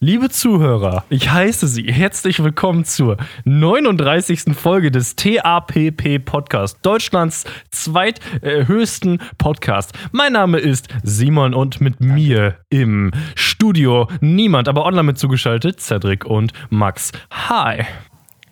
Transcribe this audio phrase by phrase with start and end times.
[0.00, 4.54] Liebe Zuhörer, ich heiße Sie herzlich willkommen zur 39.
[4.56, 9.92] Folge des TAPP Podcast, Deutschlands zweithöchsten Podcast.
[10.12, 16.24] Mein Name ist Simon und mit mir im Studio niemand, aber online mit zugeschaltet Cedric
[16.24, 17.10] und Max.
[17.32, 17.84] Hi.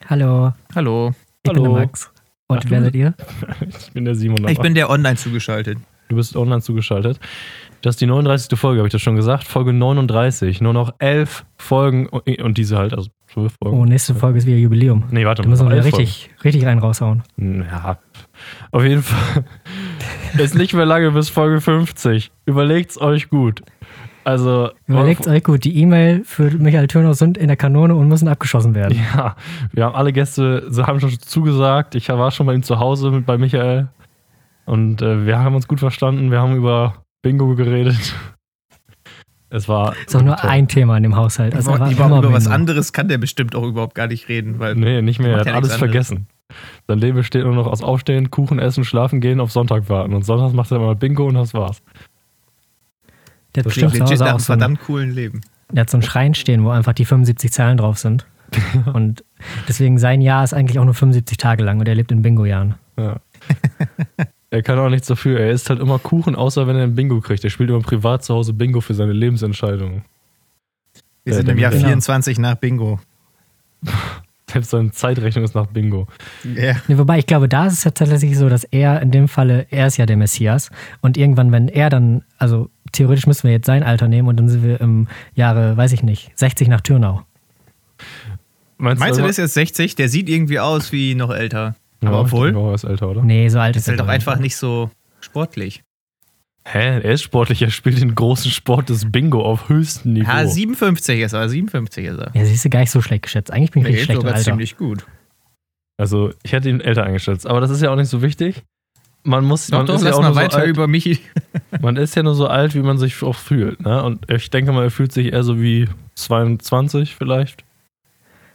[0.08, 1.14] Hallo, Hallo.
[1.44, 2.10] ich bin der Max.
[2.48, 3.14] Und Ach, wer du- seid ihr?
[3.68, 4.48] Ich bin der Simon.
[4.48, 5.78] Ich bin der online zugeschaltet.
[6.08, 7.20] du bist online zugeschaltet.
[7.82, 8.58] Das ist die 39.
[8.58, 9.44] Folge, habe ich das schon gesagt?
[9.44, 10.60] Folge 39.
[10.60, 13.78] Nur noch elf Folgen und diese halt, also zwölf Folgen.
[13.78, 15.04] Oh, nächste Folge ist wieder Jubiläum.
[15.10, 17.22] Nee, warte Da müssen wir richtig, richtig rein raushauen.
[17.36, 17.98] Ja,
[18.70, 19.44] auf jeden Fall.
[20.38, 22.30] Ist nicht mehr lange bis Folge 50.
[22.44, 23.62] Überlegt's euch gut.
[24.24, 28.26] Also, Überlegt euch gut, die E-Mail für Michael Thürner sind in der Kanone und müssen
[28.26, 28.98] abgeschossen werden.
[29.14, 29.36] Ja,
[29.72, 31.94] wir haben alle Gäste, sie haben schon zugesagt.
[31.94, 33.88] Ich war schon bei ihm zu Hause mit bei Michael.
[34.64, 36.32] Und äh, wir haben uns gut verstanden.
[36.32, 36.94] Wir haben über
[37.26, 38.14] Bingo geredet.
[39.50, 39.96] Es war.
[40.06, 40.48] Ist auch nur toll.
[40.48, 41.56] ein Thema in dem Haushalt.
[41.56, 44.60] Also über über, immer über was anderes kann der bestimmt auch überhaupt gar nicht reden,
[44.60, 45.32] weil Nee, nicht mehr.
[45.32, 46.28] Er hat ja alles vergessen.
[46.86, 50.14] Sein Leben besteht nur noch aus Aufstehen, Kuchen essen, schlafen gehen, auf Sonntag warten.
[50.14, 51.82] Und sonntags macht er mal Bingo und das war's.
[53.56, 55.40] Der hat das bestimmt zu legit Hause nach auch einem so, einen, verdammt coolen Leben.
[55.72, 58.24] der hat so einen Schrein stehen, wo einfach die 75 Zahlen drauf sind.
[58.92, 59.24] und
[59.66, 62.76] deswegen sein Jahr ist eigentlich auch nur 75 Tage lang und er lebt in Bingo-Jahren.
[62.96, 63.16] Ja.
[64.50, 65.40] er kann auch nichts dafür.
[65.40, 67.42] Er isst halt immer Kuchen, außer wenn er ein Bingo kriegt.
[67.44, 70.04] Er spielt immer privat zu Hause Bingo für seine Lebensentscheidungen.
[71.24, 71.88] Wir Ja, sind im Jahr Michael.
[71.88, 73.00] 24 nach Bingo.
[74.48, 76.06] Selbst seine Zeitrechnung ist nach Bingo.
[76.44, 76.76] Ja.
[76.86, 79.66] Nee, wobei ich glaube, da ist es ja tatsächlich so, dass er in dem Falle,
[79.70, 83.66] er ist ja der Messias und irgendwann, wenn er dann, also theoretisch müssen wir jetzt
[83.66, 87.22] sein Alter nehmen und dann sind wir im Jahre, weiß ich nicht, 60 nach Türnau.
[88.78, 89.96] Meinst, Meinst du, der ist jetzt 60?
[89.96, 91.74] Der sieht irgendwie aus wie noch älter.
[92.02, 93.22] Ja, Aber ich obwohl, denke auch, er ist älter, oder?
[93.22, 95.82] Nee, so alt ist ist halt er doch doch einfach nicht so sportlich.
[96.68, 97.00] Hä?
[97.00, 97.62] Er ist sportlich.
[97.62, 100.28] Er spielt den großen Sport des Bingo auf höchstem Niveau.
[100.30, 102.30] Ja, 57 ist er, 57 ist er.
[102.34, 103.52] Ja, siehst du, gar nicht so schlecht geschätzt.
[103.52, 104.44] Eigentlich bin ich Der richtig schlecht im sogar Alter.
[104.44, 105.06] ziemlich gut.
[105.96, 107.46] Also, ich hätte ihn älter eingeschätzt.
[107.46, 108.64] Aber das ist ja auch nicht so wichtig.
[109.22, 109.68] Man muss.
[109.68, 111.20] Doch, man doch, ist ja auch mal nur so weiter alt, über mich.
[111.80, 113.80] Man ist ja nur so alt, wie man sich auch fühlt.
[113.80, 114.02] Ne?
[114.02, 117.64] Und ich denke mal, er fühlt sich eher so wie 22 vielleicht.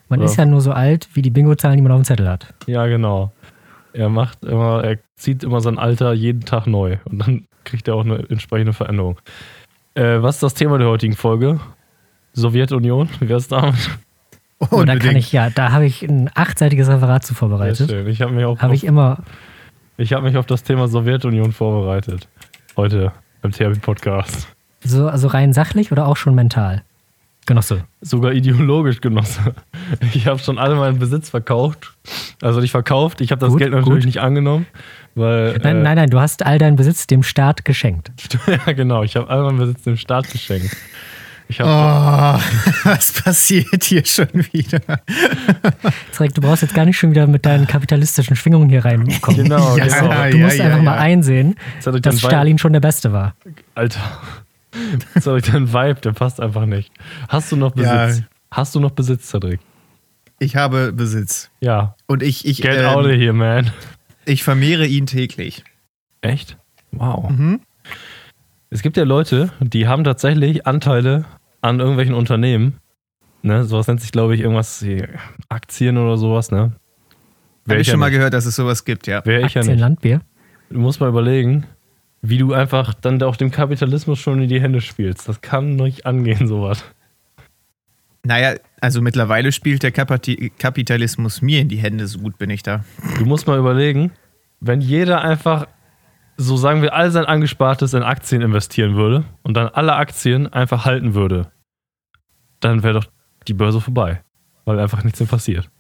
[0.10, 0.26] Man Ja.
[0.26, 2.54] ist ja nur so alt wie die Bingo-Zahlen, die man auf dem Zettel hat.
[2.68, 3.32] Ja, genau.
[3.94, 7.96] Er macht immer, er zieht immer sein Alter jeden Tag neu und dann kriegt er
[7.96, 9.20] auch eine entsprechende Veränderung.
[9.96, 11.60] Äh, was ist das Thema der heutigen Folge?
[12.34, 13.76] Sowjetunion, wie wär's damit?
[14.70, 17.90] Und da kann ich ja, da habe ich ein achtseitiges Referat zu Sehr vorbereitet.
[17.90, 18.08] schön.
[18.08, 19.18] Ich habe mich, auch Habe auf- ich immer,
[19.98, 22.28] ich hab mich auf das Thema Sowjetunion vorbereitet.
[22.78, 24.48] Heute beim THB-Podcast.
[24.84, 26.84] so also rein sachlich oder auch schon mental?
[27.46, 27.86] Genosse.
[28.02, 29.40] Sogar ideologisch genosse.
[30.14, 31.92] Ich habe schon alle meinen Besitz verkauft.
[32.42, 34.06] Also nicht verkauft, ich habe das Gut, Geld natürlich gut.
[34.06, 34.66] nicht angenommen.
[35.16, 38.12] Weil, Nein, äh, nein, nein, du hast all deinen Besitz dem Staat geschenkt.
[38.48, 40.76] ja, genau, ich habe all meinen Besitz dem Staat geschenkt.
[41.50, 42.42] Ich habe Oh,
[42.86, 44.80] was passiert hier schon wieder?
[46.14, 49.44] Zurück, du brauchst jetzt gar nicht schon wieder mit deinen kapitalistischen Schwingungen hier reinkommen.
[49.44, 50.10] Genau, Ja, genau.
[50.12, 53.36] ja, Du musst einfach mal einsehen, euch dass Stalin schon der Beste war.
[53.76, 54.00] Alter.
[55.26, 56.92] Euch dein Vibe, der passt einfach nicht.
[57.30, 58.06] Hast du noch Ja.
[58.08, 58.24] Besitz?
[58.52, 59.60] Hast du noch Besitz, Cedric?
[60.40, 61.50] Ich habe Besitz.
[61.60, 61.96] Ja.
[62.08, 63.72] Und ich, ich, Get ähm, out of here, man.
[64.26, 65.64] ich vermehre ihn täglich.
[66.22, 66.58] Echt?
[66.92, 67.30] Wow.
[67.30, 67.62] Mhm.
[68.70, 71.26] Es gibt ja Leute, die haben tatsächlich Anteile
[71.62, 72.78] an irgendwelchen Unternehmen.
[73.44, 75.04] Ne, sowas nennt sich, glaube ich, irgendwas wie
[75.50, 76.74] Aktien oder sowas, ne?
[77.66, 78.18] Wär Habe ich ja schon mal nicht.
[78.18, 79.26] gehört, dass es sowas gibt, ja.
[79.26, 79.80] Wäre ich ja nicht.
[79.80, 80.22] Landbier.
[80.70, 81.66] Du musst mal überlegen,
[82.22, 85.28] wie du einfach dann auch dem Kapitalismus schon in die Hände spielst.
[85.28, 86.84] Das kann nicht angehen, sowas.
[88.24, 92.84] Naja, also mittlerweile spielt der Kapitalismus mir in die Hände, so gut bin ich da.
[93.18, 94.12] Du musst mal überlegen,
[94.60, 95.68] wenn jeder einfach,
[96.38, 100.86] so sagen wir, all sein Angespartes in Aktien investieren würde und dann alle Aktien einfach
[100.86, 101.52] halten würde,
[102.60, 103.06] dann wäre doch
[103.48, 104.22] die Börse vorbei,
[104.66, 105.72] weil einfach nichts mehr passiert.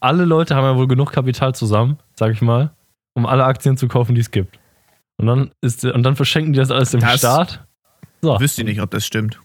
[0.00, 2.70] Alle Leute haben ja wohl genug Kapital zusammen, sag ich mal,
[3.14, 4.58] um alle Aktien zu kaufen, die es gibt.
[5.18, 7.64] Und dann, ist, und dann verschenken die das alles dem Das- Staat.
[8.22, 9.38] So, Wüsste nicht, ob das stimmt.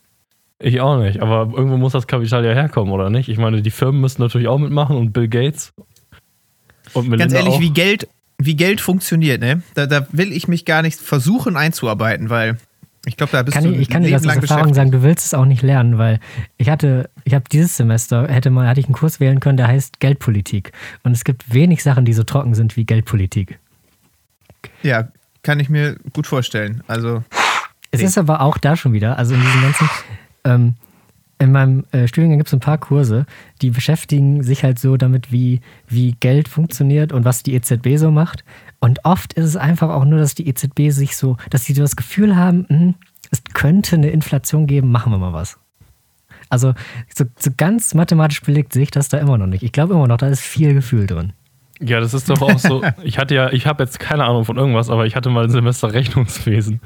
[0.59, 3.29] ich auch nicht, aber irgendwo muss das Kapital ja herkommen, oder nicht?
[3.29, 5.73] Ich meine, die Firmen müssen natürlich auch mitmachen und Bill Gates
[6.93, 7.59] und Melinda Ganz ehrlich, auch.
[7.61, 8.07] wie Geld,
[8.39, 9.61] wie Geld funktioniert, ne?
[9.75, 12.57] Da, da will ich mich gar nicht versuchen einzuarbeiten, weil
[13.05, 14.75] ich glaube, da bist Kann du ich, ich kann dir das aus lang Erfahrung beschäftigt.
[14.75, 16.19] sagen, du willst es auch nicht lernen, weil
[16.57, 19.67] ich hatte, ich habe dieses Semester, hätte mal, hatte ich einen Kurs wählen können, der
[19.67, 20.71] heißt Geldpolitik.
[21.03, 23.59] Und es gibt wenig Sachen, die so trocken sind wie Geldpolitik.
[24.81, 25.09] Ja,
[25.43, 26.83] kann ich mir gut vorstellen.
[26.87, 27.23] Also,
[27.91, 29.89] Es ist aber auch da schon wieder, also in diesen ganzen,
[30.45, 30.75] ähm,
[31.37, 33.25] in meinem äh, Studiengang gibt es ein paar Kurse,
[33.61, 38.09] die beschäftigen sich halt so damit, wie, wie Geld funktioniert und was die EZB so
[38.09, 38.43] macht.
[38.79, 41.81] Und oft ist es einfach auch nur, dass die EZB sich so, dass sie so
[41.81, 42.95] das Gefühl haben, hm,
[43.29, 45.57] es könnte eine Inflation geben, machen wir mal was.
[46.49, 46.73] Also
[47.13, 49.63] so, so ganz mathematisch belegt sehe ich das da immer noch nicht.
[49.63, 51.33] Ich glaube immer noch, da ist viel Gefühl drin.
[51.81, 52.81] Ja, das ist doch auch so.
[53.03, 55.49] Ich hatte ja, ich habe jetzt keine Ahnung von irgendwas, aber ich hatte mal ein
[55.49, 56.79] Semester Rechnungswesen.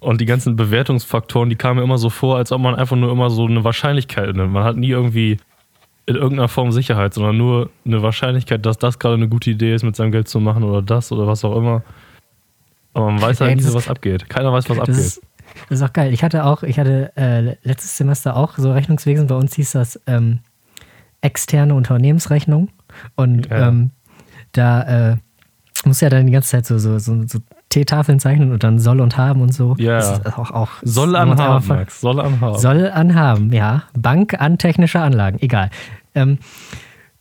[0.00, 3.10] Und die ganzen Bewertungsfaktoren, die kamen mir immer so vor, als ob man einfach nur
[3.10, 4.52] immer so eine Wahrscheinlichkeit nimmt.
[4.52, 5.38] Man hat nie irgendwie
[6.06, 9.82] in irgendeiner Form Sicherheit, sondern nur eine Wahrscheinlichkeit, dass das gerade eine gute Idee ist,
[9.84, 11.82] mit seinem Geld zu machen oder das oder was auch immer.
[12.92, 14.28] Aber man weiß halt Ey, nie so, was abgeht.
[14.28, 14.96] Keiner weiß, was abgeht.
[14.96, 15.22] ist,
[15.68, 16.12] das ist auch geil.
[16.12, 19.26] Ich hatte auch, ich hatte äh, letztes Semester auch so Rechnungswesen.
[19.28, 20.40] Bei uns hieß das ähm,
[21.22, 22.68] externe Unternehmensrechnung.
[23.16, 23.68] Und Ja.
[23.68, 23.90] ähm,
[24.56, 25.16] da äh,
[25.84, 29.00] muss ja dann die ganze Zeit so, so, so, so T-Tafeln zeichnen und dann soll
[29.00, 29.74] und haben und so.
[29.78, 29.98] Ja.
[29.98, 32.00] Ist auch, auch Soll anhaben, Max.
[32.00, 32.58] Soll anhaben.
[32.58, 33.82] Soll anhaben, ja.
[33.98, 35.70] Bank an technische Anlagen, egal.
[36.14, 36.38] Ähm,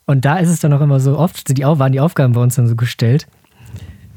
[0.06, 2.56] und da ist es dann auch immer so oft, die, waren die Aufgaben bei uns
[2.56, 3.27] dann so gestellt.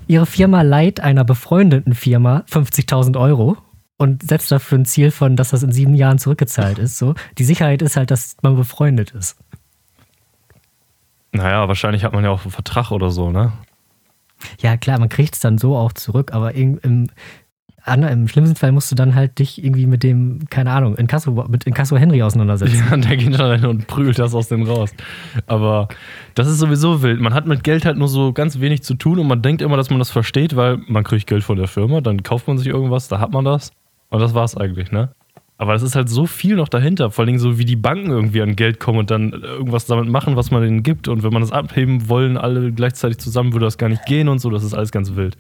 [0.09, 3.57] Ihre Firma leiht einer befreundeten Firma 50.000 Euro
[3.97, 6.99] und setzt dafür ein Ziel von, dass das in sieben Jahren zurückgezahlt ist.
[6.99, 7.15] So.
[7.39, 9.37] Die Sicherheit ist halt, dass man befreundet ist.
[11.33, 13.53] Naja, wahrscheinlich hat man ja auch einen Vertrag oder so, ne?
[14.61, 17.09] Ja, klar, man kriegt es dann so auch zurück, aber im, im
[18.29, 21.97] schlimmsten Fall musst du dann halt dich irgendwie mit dem, keine Ahnung, Inkasso, mit Inkasso
[21.97, 22.85] Henry auseinandersetzen.
[22.91, 24.91] Ja, der geht dann rein und prügelt das aus dem raus.
[25.47, 25.89] Aber
[26.35, 27.21] das ist sowieso wild.
[27.21, 29.77] Man hat mit Geld halt nur so ganz wenig zu tun und man denkt immer,
[29.77, 32.67] dass man das versteht, weil man kriegt Geld von der Firma, dann kauft man sich
[32.67, 33.71] irgendwas, da hat man das
[34.09, 35.11] und das war's eigentlich, ne?
[35.59, 38.43] Aber es ist halt so viel noch dahinter, vor allem so wie die Banken irgendwie
[38.43, 41.09] an Geld kommen und dann irgendwas damit machen, was man denen gibt.
[41.09, 44.39] Und wenn man das abheben wollen, alle gleichzeitig zusammen, würde das gar nicht gehen und
[44.39, 45.39] so, das ist alles ganz wild.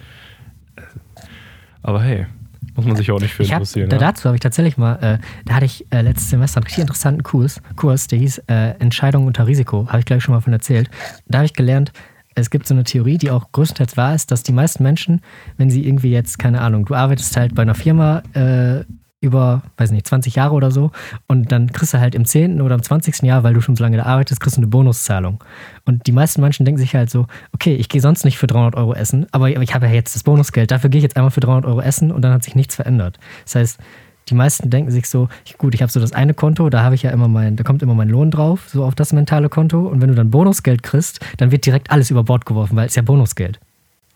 [1.82, 2.26] Aber hey,
[2.74, 3.90] muss man sich auch nicht für Ich hab, interessieren.
[3.90, 4.00] da, ne?
[4.00, 7.22] dazu habe ich tatsächlich mal, äh, da hatte ich äh, letztes Semester einen richtig interessanten
[7.22, 10.90] Kurs, Kurs der hieß äh, Entscheidung unter Risiko, habe ich gleich schon mal von erzählt.
[11.26, 11.92] Da habe ich gelernt,
[12.34, 15.22] es gibt so eine Theorie, die auch größtenteils wahr ist, dass die meisten Menschen,
[15.56, 18.84] wenn sie irgendwie jetzt, keine Ahnung, du arbeitest halt bei einer Firma äh,
[19.26, 20.90] über, weiß nicht, 20 Jahre oder so
[21.26, 22.60] und dann kriegst du halt im 10.
[22.60, 23.22] oder im 20.
[23.22, 25.42] Jahr, weil du schon so lange da arbeitest, kriegst du eine Bonuszahlung.
[25.84, 28.74] Und die meisten Menschen denken sich halt so, okay, ich gehe sonst nicht für 300
[28.76, 31.40] Euro essen, aber ich habe ja jetzt das Bonusgeld, dafür gehe ich jetzt einmal für
[31.40, 33.18] 300 Euro essen und dann hat sich nichts verändert.
[33.44, 33.80] Das heißt,
[34.28, 37.02] die meisten denken sich so, gut, ich habe so das eine Konto, da habe ich
[37.02, 39.86] ja immer mein, da kommt immer mein Lohn drauf, so auf das mentale Konto.
[39.86, 42.96] Und wenn du dann Bonusgeld kriegst, dann wird direkt alles über Bord geworfen, weil es
[42.96, 43.60] ja Bonusgeld.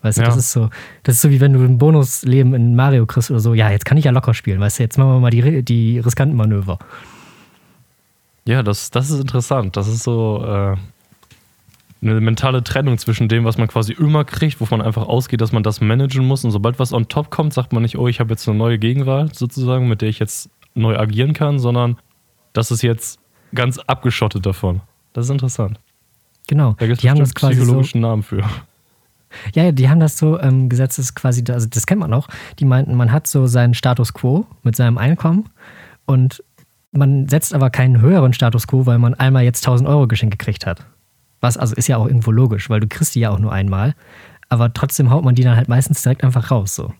[0.01, 0.27] Weißt du, Ja.
[0.27, 0.69] das ist so,
[1.03, 3.85] das ist so wie wenn du ein Bonusleben in Mario kriegst oder so, ja, jetzt
[3.85, 6.79] kann ich ja locker spielen, weißt du, jetzt machen wir mal die, die riskanten Manöver.
[8.45, 9.77] Ja, das, das ist interessant.
[9.77, 10.75] Das ist so äh,
[12.01, 15.51] eine mentale Trennung zwischen dem, was man quasi immer kriegt, wovon man einfach ausgeht, dass
[15.51, 16.43] man das managen muss.
[16.43, 18.79] Und sobald was on top kommt, sagt man nicht, oh, ich habe jetzt eine neue
[18.79, 21.97] Gegenwahl sozusagen, mit der ich jetzt neu agieren kann, sondern
[22.53, 23.19] das ist jetzt
[23.53, 24.81] ganz abgeschottet davon.
[25.13, 25.79] Das ist interessant.
[26.47, 26.73] Genau.
[26.79, 28.43] Da gibt es die haben das quasi so, psychologischen Namen für.
[29.53, 32.27] Ja, ja, die haben das so ähm, gesetzt, quasi, also das kennt man auch.
[32.59, 35.49] Die meinten, man hat so seinen Status quo mit seinem Einkommen
[36.05, 36.43] und
[36.91, 40.65] man setzt aber keinen höheren Status quo, weil man einmal jetzt 1000 Euro geschenkt gekriegt
[40.65, 40.85] hat.
[41.39, 43.95] Was also ist ja auch irgendwo logisch, weil du kriegst die ja auch nur einmal.
[44.49, 46.75] Aber trotzdem haut man die dann halt meistens direkt einfach raus.
[46.75, 46.93] So.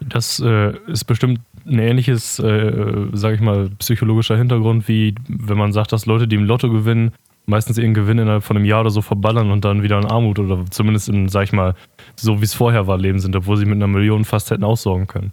[0.00, 5.72] Das äh, ist bestimmt ein ähnliches, äh, sage ich mal, psychologischer Hintergrund, wie wenn man
[5.72, 7.12] sagt, dass Leute, die im Lotto gewinnen,
[7.48, 10.38] meistens ihren Gewinn innerhalb von einem Jahr oder so verballern und dann wieder in Armut
[10.38, 11.74] oder zumindest in, sag ich mal,
[12.16, 15.06] so wie es vorher war, leben sind, obwohl sie mit einer Million fast hätten aussorgen
[15.06, 15.32] können.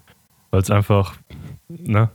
[0.52, 1.16] Weil es einfach,
[1.68, 2.10] ne?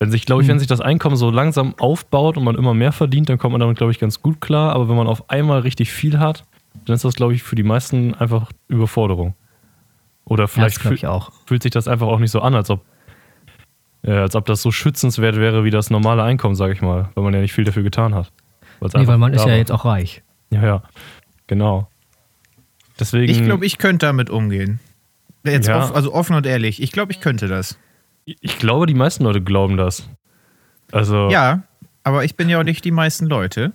[0.00, 2.90] Wenn sich, glaube ich, wenn sich das Einkommen so langsam aufbaut und man immer mehr
[2.90, 4.72] verdient, dann kommt man damit, glaube ich, ganz gut klar.
[4.72, 6.44] Aber wenn man auf einmal richtig viel hat,
[6.86, 9.34] dann ist das, glaube ich, für die meisten einfach Überforderung.
[10.24, 11.32] Oder Ja, vielleicht auch.
[11.44, 12.82] fühlt sich das einfach auch nicht so an, als ob,
[14.02, 17.24] äh, als ob das so schützenswert wäre wie das normale Einkommen, sage ich mal, weil
[17.24, 18.32] man ja nicht viel dafür getan hat.
[18.80, 19.56] Weil's Nee, weil man ist ja war.
[19.56, 20.22] jetzt auch reich.
[20.50, 20.82] Ja, ja,
[21.46, 21.88] genau.
[22.98, 24.80] Deswegen, Ich glaube, ich könnte damit umgehen.
[25.44, 25.78] Jetzt Ja.
[25.84, 26.82] off, also offen und ehrlich.
[26.82, 27.78] Ich glaube, ich könnte das.
[28.26, 30.08] ich glaube, die meisten Leute glauben das.
[30.92, 31.62] Also, Ja,
[32.04, 33.72] aber ich bin ja auch nicht die meisten Leute.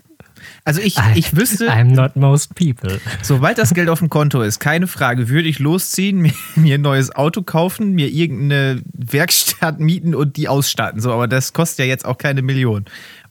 [0.64, 3.00] Also ich, ich wüsste, I'm not most people.
[3.22, 6.82] sobald das Geld auf dem Konto ist, keine Frage, würde ich losziehen, mir, mir ein
[6.82, 11.00] neues Auto kaufen, mir irgendeine Werkstatt mieten und die ausstatten.
[11.00, 12.86] So, aber das kostet ja jetzt auch keine Million.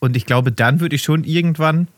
[0.05, 1.89] Und ich glaube, dann würde ich schon irgendwann.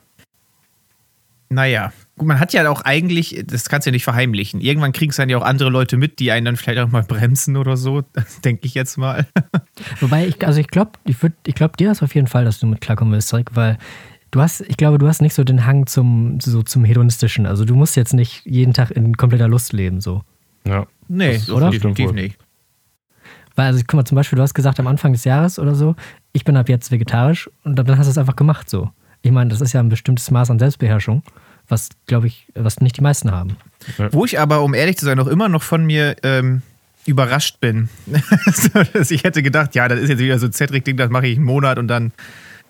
[1.49, 4.61] Naja, gut, man hat ja auch eigentlich, das kannst du ja nicht verheimlichen.
[4.61, 7.03] Irgendwann kriegen es dann ja auch andere Leute mit, die einen dann vielleicht auch mal
[7.03, 8.03] bremsen oder so.
[8.13, 9.27] Das denke ich jetzt mal.
[10.01, 12.67] Wobei ich, also ich glaube, ich, ich glaube dir das auf jeden Fall, dass du
[12.69, 13.77] mit klarkommen wirst, Rick, weil
[14.31, 17.45] du hast, ich glaube, du hast nicht so den Hang zum, so zum Hedonistischen.
[17.45, 20.23] Also du musst jetzt nicht jeden Tag in kompletter Lust leben, so.
[20.65, 20.87] ja.
[21.09, 21.71] Nee, Das- oder?
[21.71, 22.39] definitiv nicht.
[23.57, 25.97] Weil, also guck mal, zum Beispiel, du hast gesagt am Anfang des Jahres oder so,
[26.33, 28.91] ich bin ab jetzt vegetarisch und dann hast du es einfach gemacht so.
[29.23, 31.23] Ich meine, das ist ja ein bestimmtes Maß an Selbstbeherrschung,
[31.67, 33.57] was, glaube ich, was nicht die meisten haben.
[34.13, 36.63] Wo ich aber, um ehrlich zu sein, noch immer noch von mir ähm,
[37.07, 37.89] überrascht bin.
[38.53, 41.27] So, dass ich hätte gedacht, ja, das ist jetzt wieder so ein Cedric-Ding, das mache
[41.27, 42.13] ich einen Monat und dann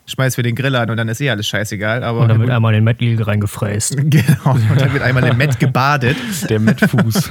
[0.06, 2.04] schmeißen wir den Grill an und dann ist eh alles scheißegal.
[2.04, 3.96] Aber Und dann wird einmal in den Matt Eagle reingefräst.
[4.10, 6.16] genau, und dann wird einmal im Met gebadet.
[6.48, 7.30] Der Mettfuß.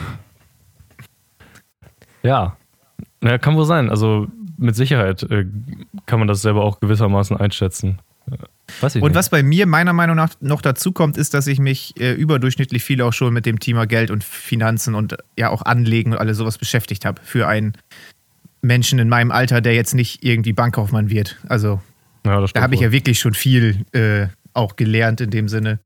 [2.24, 2.56] ja.
[3.26, 3.90] Ja, kann wohl sein.
[3.90, 4.28] Also
[4.58, 5.46] mit Sicherheit äh,
[6.06, 8.00] kann man das selber auch gewissermaßen einschätzen.
[8.32, 8.36] Äh,
[8.88, 9.16] ich Und nicht.
[9.16, 12.84] was bei mir meiner Meinung nach noch dazu kommt, ist, dass ich mich äh, überdurchschnittlich
[12.84, 16.38] viel auch schon mit dem Thema Geld und Finanzen und ja auch Anlegen und alles
[16.38, 17.22] sowas beschäftigt habe.
[17.24, 17.74] Für einen
[18.62, 21.38] Menschen in meinem Alter, der jetzt nicht irgendwie Bankkaufmann wird.
[21.48, 21.82] Also
[22.26, 25.80] Ja, da habe ich ja wirklich schon viel äh, auch gelernt in dem Sinne.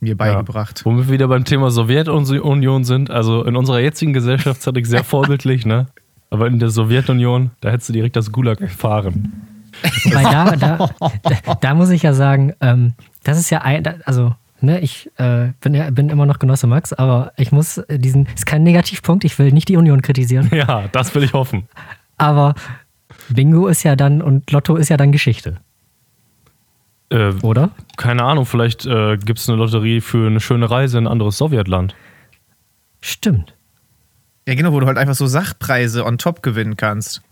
[0.00, 0.84] Mir beigebracht.
[0.84, 3.10] Womit wir wieder beim Thema Sowjetunion sind.
[3.10, 5.86] Also in unserer jetzigen Gesellschaftszeit sehr vorbildlich, ne?
[6.30, 9.42] Aber in der Sowjetunion, da hättest du direkt das Gulag erfahren.
[10.06, 10.88] Weil da, da,
[11.22, 15.48] da, da muss ich ja sagen, ähm, das ist ja ein, also, ne, ich äh,
[15.60, 19.38] bin, ja, bin immer noch Genosse Max, aber ich muss diesen, ist kein Negativpunkt, ich
[19.38, 21.68] will nicht die Union kritisieren, Ja, das will ich hoffen.
[22.16, 22.54] aber
[23.28, 25.58] Bingo ist ja dann und Lotto ist ja dann Geschichte,
[27.10, 27.70] Äh, oder?
[27.96, 31.36] keine Ahnung, vielleicht äh, gibt es eine Lotterie für eine schöne Reise in ein anderes
[31.38, 31.94] Sowjetland.
[33.00, 33.54] Stimmt.
[34.46, 37.22] Ja, genau, wo du halt einfach so Sachpreise on top gewinnen kannst.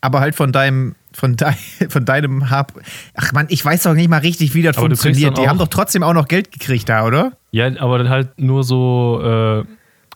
[0.00, 1.56] Aber halt von deinem, von, dein,
[1.88, 2.72] von deinem Hab.
[3.14, 5.36] Ach man, ich weiß doch nicht mal richtig, wie das Aber funktioniert.
[5.36, 7.32] Die haben doch trotzdem auch noch Geld gekriegt da, oder?
[7.50, 9.64] Ja, aber dann halt nur so, äh,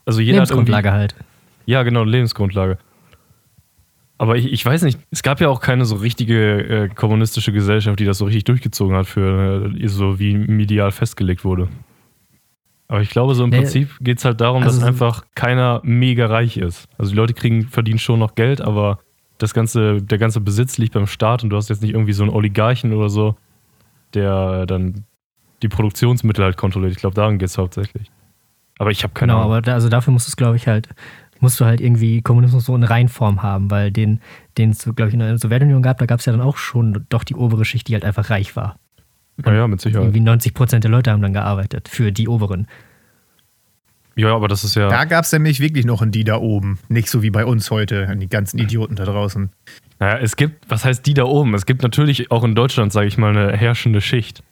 [0.06, 1.14] also jeder Lebensgrundlage halt.
[1.66, 2.78] Ja, genau, Lebensgrundlage.
[4.16, 7.99] Aber ich, ich weiß nicht, es gab ja auch keine so richtige äh, kommunistische Gesellschaft,
[7.99, 11.68] die das so richtig durchgezogen hat, für äh, so wie medial festgelegt wurde.
[12.88, 15.81] Aber ich glaube, so im Nee, Prinzip geht es halt darum, also dass einfach keiner
[15.85, 16.87] mega reich ist.
[16.99, 18.99] Also die Leute kriegen, verdienen schon noch Geld, aber
[19.38, 22.23] das ganze, der ganze Besitz liegt beim Staat und du hast jetzt nicht irgendwie so
[22.23, 23.37] einen Oligarchen oder so,
[24.12, 25.05] der dann
[25.62, 26.93] die Produktionsmittel halt kontrolliert.
[26.93, 28.11] Ich glaube, darum geht es hauptsächlich.
[28.79, 29.53] Aber ich habe keine Genau, Ahnung.
[29.53, 30.88] aber da, also dafür musst du es, glaube ich, halt,
[31.41, 34.21] musst du halt irgendwie Kommunismus so in Reinform haben, weil den,
[34.59, 37.07] den es, glaube ich, in der Sowjetunion gab, da gab es ja dann auch schon
[37.09, 38.76] doch die obere Schicht, die halt einfach reich war.
[39.37, 40.05] Naja, mit Sicherheit.
[40.05, 42.69] Irgendwie 90 Prozent der Leute haben dann gearbeitet für die oberen.
[44.17, 44.88] Ja, aber das ist ja.
[44.88, 46.79] Da gab es nämlich wirklich noch einen die da oben.
[46.88, 49.50] Nicht so wie bei uns heute, an die ganzen Idioten da draußen.
[49.99, 51.53] Naja, es gibt, was heißt die da oben?
[51.55, 54.43] Es gibt natürlich auch in Deutschland, sage ich mal, eine herrschende Schicht.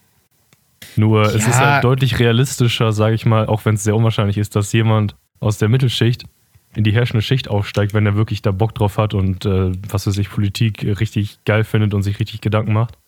[0.97, 1.51] Nur es Ja.
[1.51, 5.15] ist halt deutlich realistischer, sage ich mal, auch wenn es sehr unwahrscheinlich ist, dass jemand
[5.39, 6.25] aus der Mittelschicht
[6.75, 10.07] in die herrschende Schicht aufsteigt, wenn er wirklich da Bock drauf hat und äh, was
[10.09, 12.99] weiß ich, Politik richtig geil findet und sich richtig Gedanken macht.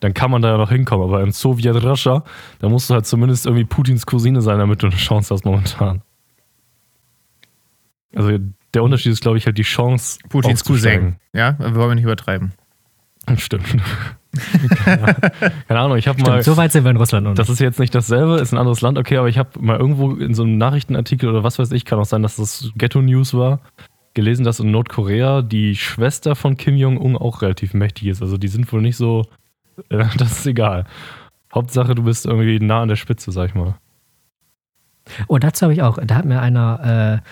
[0.00, 1.08] Dann kann man da ja noch hinkommen.
[1.08, 2.24] Aber in Sowjet Russia,
[2.60, 6.02] da musst du halt zumindest irgendwie Putins Cousine sein, damit du eine Chance hast momentan.
[8.14, 8.38] Also
[8.74, 10.18] der Unterschied ist, glaube ich, halt die Chance.
[10.28, 10.64] Putins.
[10.64, 11.16] Cousin.
[11.32, 12.52] Ja, wir wollen nicht übertreiben.
[13.36, 13.66] Stimmt.
[14.84, 16.42] Keine Ahnung, ich habe mal.
[16.42, 18.80] So weit sind wir in Russland noch Das ist jetzt nicht dasselbe, ist ein anderes
[18.80, 21.84] Land, okay, aber ich habe mal irgendwo in so einem Nachrichtenartikel oder was weiß ich,
[21.84, 23.60] kann auch sein, dass das Ghetto News war,
[24.14, 28.22] gelesen, dass in Nordkorea die Schwester von Kim Jong-un auch relativ mächtig ist.
[28.22, 29.24] Also die sind wohl nicht so,
[29.88, 30.84] das ist egal.
[31.54, 33.74] Hauptsache, du bist irgendwie nah an der Spitze, sag ich mal.
[35.26, 37.28] Oh, dazu habe ich auch, da hat mir einer, äh,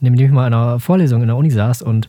[0.00, 2.08] neben dem ich mal in einer Vorlesung in der Uni saß und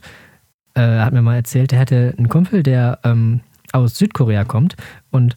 [0.74, 3.40] äh, hat mir mal erzählt, der hätte einen Kumpel, der ähm,
[3.72, 4.74] aus Südkorea kommt
[5.10, 5.36] und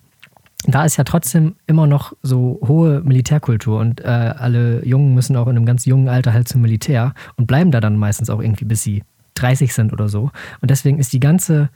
[0.65, 5.47] da ist ja trotzdem immer noch so hohe Militärkultur und äh, alle Jungen müssen auch
[5.47, 8.65] in einem ganz jungen Alter halt zum Militär und bleiben da dann meistens auch irgendwie,
[8.65, 9.03] bis sie
[9.35, 10.31] 30 sind oder so.
[10.61, 11.69] Und deswegen ist die ganze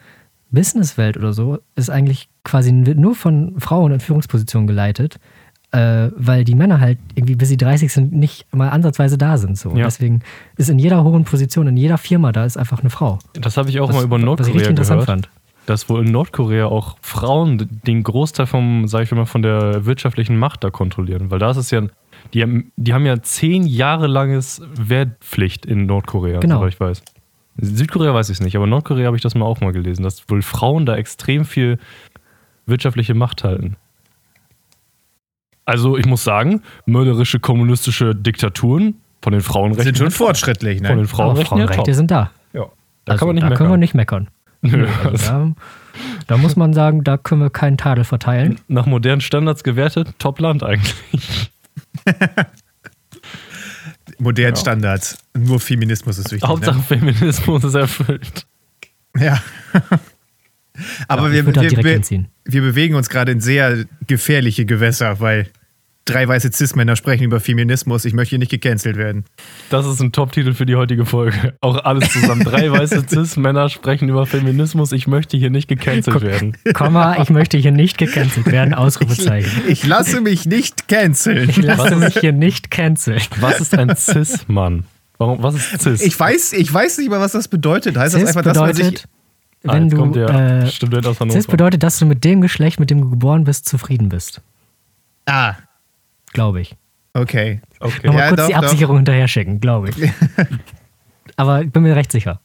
[0.54, 5.20] Businesswelt oder so, ist eigentlich quasi nur von Frauen in Führungspositionen geleitet,
[5.72, 9.58] äh, weil die Männer halt irgendwie, bis sie 30 sind, nicht mal ansatzweise da sind.
[9.58, 9.70] So.
[9.72, 9.86] Und Ja.
[9.86, 10.22] deswegen
[10.56, 13.20] ist in jeder hohen Position, in jeder Firma, da ist einfach eine Frau.
[13.34, 15.26] Das habe ich auch Was- mal über was ich Nordkorea richtig interessant gehört.
[15.26, 15.30] fand.
[15.66, 20.38] dass wohl in Nordkorea auch Frauen den Großteil vom, sag ich mal, von der wirtschaftlichen
[20.38, 21.32] Macht da kontrollieren.
[21.32, 21.82] Weil da ist es ja,
[22.34, 26.58] die haben, die haben ja zehn Jahre langes Wehrpflicht in Nordkorea, Genau.
[26.60, 27.02] soweit ich weiß.
[27.58, 30.28] Südkorea weiß ich es nicht, aber Nordkorea habe ich das mal auch mal gelesen, dass
[30.30, 31.78] wohl Frauen da extrem viel
[32.66, 33.76] wirtschaftliche Macht halten.
[35.66, 41.04] Also ich muss sagen, mörderische kommunistische Diktaturen von den Frauenrechten Sind schon fortschrittlich, von ne?
[41.04, 41.94] den Frauenrechten, Frauenrechte top.
[41.96, 42.32] sind da.
[42.54, 42.66] Ja,
[43.06, 43.58] da Also, kann man nicht da meckern.
[43.58, 44.28] können wir nicht meckern.
[44.62, 45.52] Nö, Also also da,
[46.28, 48.60] da muss man sagen, da können wir keinen Tadel verteilen.
[48.68, 51.52] nach modernen Standards gewertet, Top-Land eigentlich.
[54.20, 54.62] Modernen Ja.
[54.62, 55.18] Standards.
[55.38, 56.48] Nur Feminismus ist wichtig.
[56.48, 58.46] Hauptsache Feminismus ist erfüllt.
[59.16, 59.26] Ne?
[59.26, 59.44] Ja.
[61.08, 65.48] Aber ich wir, wir, wir, wir bewegen uns gerade in sehr gefährliche Gewässer, weil
[66.06, 68.06] drei weiße Cis-Männer sprechen über Feminismus.
[68.06, 69.26] Ich möchte hier nicht gecancelt werden.
[69.70, 71.56] Das ist ein Top-Titel für die heutige Folge.
[71.62, 72.44] Auch alles zusammen.
[72.44, 74.92] Drei weiße Cis-Männer sprechen über Feminismus.
[74.92, 76.58] Ich möchte hier nicht gecancelt werden.
[76.74, 79.64] Komma, ich möchte hier nicht gecancelt werden, Ausrufezeichen.
[79.68, 81.50] Ich lasse mich nicht canceln.
[81.50, 83.22] Ich lasse mich hier nicht canceln.
[83.40, 84.86] Was ist ein Cis-Mann?
[85.18, 86.02] Warum, was ist Cis?
[86.02, 87.98] Ich weiß, ich weiß nicht mal, was das bedeutet.
[87.98, 88.86] Heißt das Cis einfach, dass man sich.
[88.86, 89.08] bedeutet,
[89.66, 89.94] Ah, wenn jetzt
[90.84, 90.88] du.
[90.88, 91.32] der äh, aus Hannover.
[91.40, 94.42] Cis bedeutet, dass du mit dem Geschlecht, mit dem du geboren bist, zufrieden bist.
[95.26, 95.54] Ah,
[96.34, 96.76] Glaube ich.
[97.14, 97.62] okay.
[97.80, 98.08] okay.
[98.08, 98.60] Nochmal Ja, kurz doch, die doch.
[98.64, 99.96] Absicherung hinterher schicken, glaube ich.
[101.38, 102.42] Aber ich bin mir recht sicher.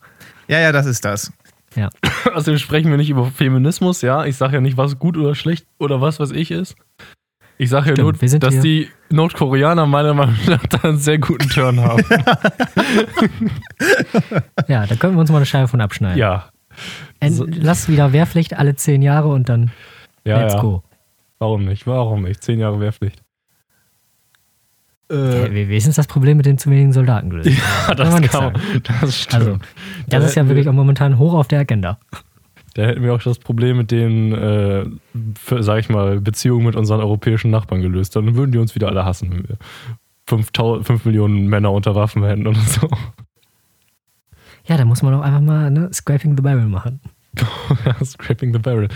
[0.47, 1.31] Ja, ja, das ist das.
[1.75, 1.89] Ja.
[2.33, 4.25] Also sprechen wir nicht über Feminismus, ja.
[4.25, 6.75] Ich sage ja nicht, was gut oder schlecht oder was weiß ich ist.
[7.57, 11.17] Ich sage ja Stimmt, nur, dass hier- die Nordkoreaner meiner Meinung nach da einen sehr
[11.17, 12.03] guten Turn haben.
[14.67, 16.17] Ja, da können wir uns mal eine Scheibe von abschneiden.
[16.17, 16.49] ja.
[17.19, 19.71] En- so- Lass wieder Wehrpflicht alle zehn Jahre und dann
[20.23, 20.61] Ja, let's ja.
[20.61, 20.83] go.
[21.39, 21.87] Warum nicht?
[21.87, 22.43] Warum nicht?
[22.43, 23.21] Zehn Jahre Wehrpflicht.
[25.11, 27.49] Ja, wie, wie ist das Problem mit den zu wenigen Soldaten gelöst?
[27.87, 28.81] Ja, Kann das man kann man.
[29.01, 29.33] Das stimmt.
[29.35, 29.59] Also, das
[30.07, 31.97] Da ist ja hätten wirklich wir- auch momentan hoch auf der Agenda.
[32.75, 34.85] Da hätten wir auch das Problem mit den, äh,
[35.43, 38.15] für, sag ich mal, Beziehungen mit unseren europäischen Nachbarn gelöst.
[38.15, 39.57] Dann würden die uns wieder alle hassen, wenn wir
[40.27, 42.87] 5000 5 Millionen Männer unter Waffen hätten und so.
[44.65, 46.99] Ja, da muss man auch einfach mal ne, Scraping the Barrel machen.
[48.05, 48.87] Scrapping the Barrel.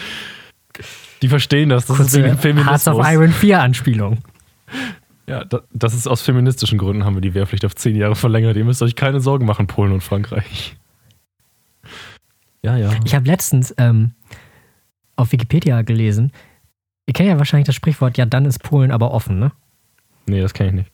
[1.23, 1.87] Die verstehen das.
[1.87, 3.13] Das ist Kurze wegen Hearts of Feminismus.
[3.13, 4.17] Iron 4 Anspielung.
[5.27, 8.57] Ja, da, das ist aus feministischen Gründen haben wir die Wehrpflicht auf zehn Jahre verlängert.
[8.57, 10.75] Ihr müsst euch keine Sorgen machen, Polen und Frankreich.
[12.61, 12.91] Ja, ja.
[13.05, 14.11] Ich habe letztens ähm,
[15.15, 16.31] auf Wikipedia gelesen,
[17.05, 19.51] ihr kennt ja wahrscheinlich das Sprichwort, ja, dann ist Polen aber offen, ne?
[20.25, 20.91] Nee, das kenne ich nicht.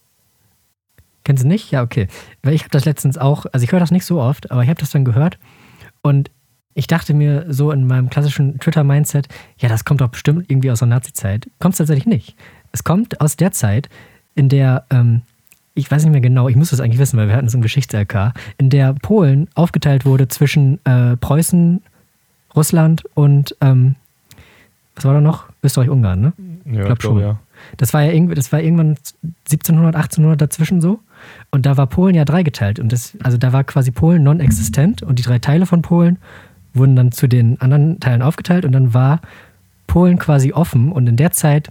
[1.24, 1.70] Kennst du nicht?
[1.72, 2.08] Ja, okay.
[2.42, 4.70] Weil ich habe das letztens auch, also ich höre das nicht so oft, aber ich
[4.70, 5.38] habe das dann gehört
[6.02, 6.32] und
[6.74, 9.28] ich dachte mir so in meinem klassischen Twitter-Mindset,
[9.60, 11.50] ja, das kommt doch bestimmt irgendwie aus der Nazi-Zeit.
[11.60, 12.36] Kommt es tatsächlich nicht.
[12.72, 13.90] Es kommt aus der Zeit,
[14.40, 15.22] in der, ähm,
[15.76, 17.62] ich weiß nicht mehr genau, ich muss das eigentlich wissen, weil wir hatten es im
[17.62, 21.82] Geschichts-LK, in der Polen aufgeteilt wurde zwischen äh, Preußen,
[22.56, 23.96] Russland und, ähm,
[24.96, 25.46] was war da noch?
[25.64, 26.34] Österreich-Ungarn, ne?
[26.66, 27.20] Ja, glaub schon.
[27.20, 27.40] ja.
[27.78, 28.98] Das war ja irgendwie, das war irgendwann
[29.46, 31.00] 1700, 1800 dazwischen so.
[31.52, 32.80] Und da war Polen ja dreigeteilt.
[32.80, 36.18] Und das, also da war quasi Polen non-existent und die drei Teile von Polen
[36.74, 39.20] wurden dann zu den anderen Teilen aufgeteilt und dann war
[39.88, 40.92] Polen quasi offen.
[40.92, 41.70] Und in der Zeit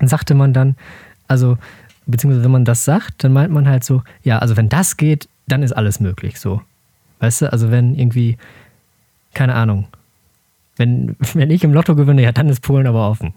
[0.00, 0.76] sagte man dann,
[1.26, 1.56] also,
[2.06, 5.28] beziehungsweise wenn man das sagt, dann meint man halt so, ja, also wenn das geht,
[5.46, 6.60] dann ist alles möglich, so.
[7.20, 8.36] Weißt du, also wenn irgendwie,
[9.34, 9.86] keine Ahnung,
[10.76, 13.32] wenn, wenn ich im Lotto gewinne, ja, dann ist Polen aber offen.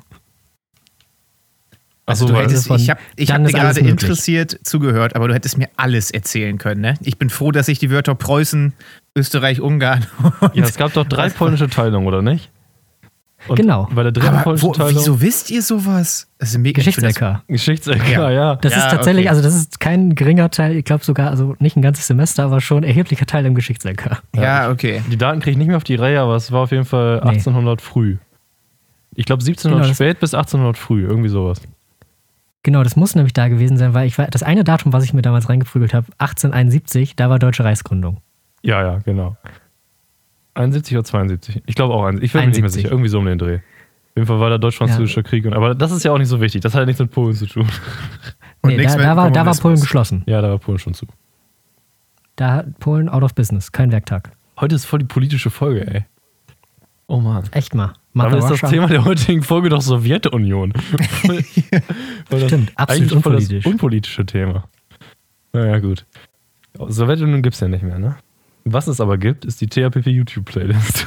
[2.05, 3.91] Also Achso, du weil- hättest, von- ich habe ich hab dir gerade möglich.
[4.03, 6.79] interessiert zugehört, aber du hättest mir alles erzählen können.
[6.79, 6.93] Ne?
[7.01, 8.71] Ich bin froh, dass ich die Wörter Preußen,
[9.15, 10.07] Österreich, Ungarn
[10.39, 12.49] und ja, es gab doch drei polnische Teilungen, oder nicht?
[13.47, 13.87] Und Genau.
[13.93, 16.27] Bei der dritten aber wo, wieso wisst ihr sowas?
[16.39, 17.43] Das ist mega ich find das- Geschichts-LK.
[17.47, 18.29] Geschichts-LK, Ja.
[18.31, 18.55] ja.
[18.55, 19.29] Das Ja, ist tatsächlich, okay.
[19.29, 22.61] also das ist kein geringer Teil, ich glaube sogar, also nicht ein ganzes Semester, aber
[22.61, 24.21] schon ein erheblicher Teil im Geschichts-LK.
[24.35, 25.01] Ja, okay.
[25.11, 27.21] Die Daten kriege ich nicht mehr auf die Reihe, aber es war auf jeden Fall
[27.23, 27.29] Nee.
[27.29, 28.17] 1800 früh.
[29.15, 31.61] Ich glaube 1700 Genau, spät bis 1800 früh, irgendwie sowas.
[32.63, 35.13] Genau, das muss nämlich da gewesen sein, weil ich war, das eine Datum, was ich
[35.13, 38.17] mir damals reingeprügelt habe, 1871, da war Deutsche Reichsgründung.
[38.61, 39.37] Ja, ja, genau.
[40.57, 41.63] 71 oder 72?
[41.65, 42.25] Ich glaube auch 71.
[42.25, 42.83] Ich bin mir nicht mehr 71.
[42.83, 42.91] sicher.
[42.91, 43.55] Irgendwie so um den Dreh.
[43.55, 43.61] Auf
[44.15, 45.45] jeden Fall war der deutsch-französische Krieg.
[45.45, 46.61] Und, aber das ist ja auch nicht so wichtig.
[46.61, 47.67] Das hat ja nichts mit Polen zu tun.
[48.61, 49.55] Und Nee, da, da, war, da war.
[49.55, 50.23] Polen geschlossen.
[50.25, 51.05] Ja, da war Polen schon zu.
[52.35, 54.31] Da hat Polen out of business, kein Werktag.
[54.59, 56.05] Heute ist voll die politische Folge, ey.
[57.07, 57.43] Oh Mann.
[57.51, 57.93] Echt mal.
[58.13, 58.69] Damit Mother ist das.
[58.69, 60.73] Thema der heutigen Folge doch Sowjetunion.
[62.45, 63.63] Stimmt, absolut unpolitisch.
[63.63, 64.65] Das unpolitische Thema.
[65.53, 66.05] Naja, gut.
[66.87, 68.17] Sowjetunion gibt es ja nicht mehr, ne?
[68.73, 71.05] Was es aber gibt, ist die THPP YouTube-Playlist.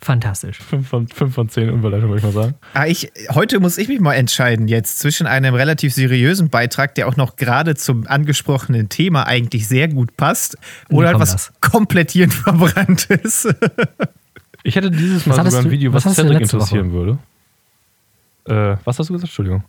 [0.00, 0.58] Fantastisch.
[0.58, 2.54] 5 von, fünf von 10 Überleitung, würde ich mal sagen.
[2.74, 7.06] Ah, ich, heute muss ich mich mal entscheiden jetzt zwischen einem relativ seriösen Beitrag, der
[7.06, 10.58] auch noch gerade zum angesprochenen Thema eigentlich sehr gut passt,
[10.90, 11.52] oder komm, etwas das.
[11.60, 13.48] komplett hirnverbranntes.
[14.64, 16.92] Ich hätte dieses Mal Was sogar ein du- Video, was was hast du Cedric interessieren
[16.92, 17.18] würde.
[18.46, 19.28] Äh, was hast du gesagt?
[19.30, 19.62] Entschuldigung.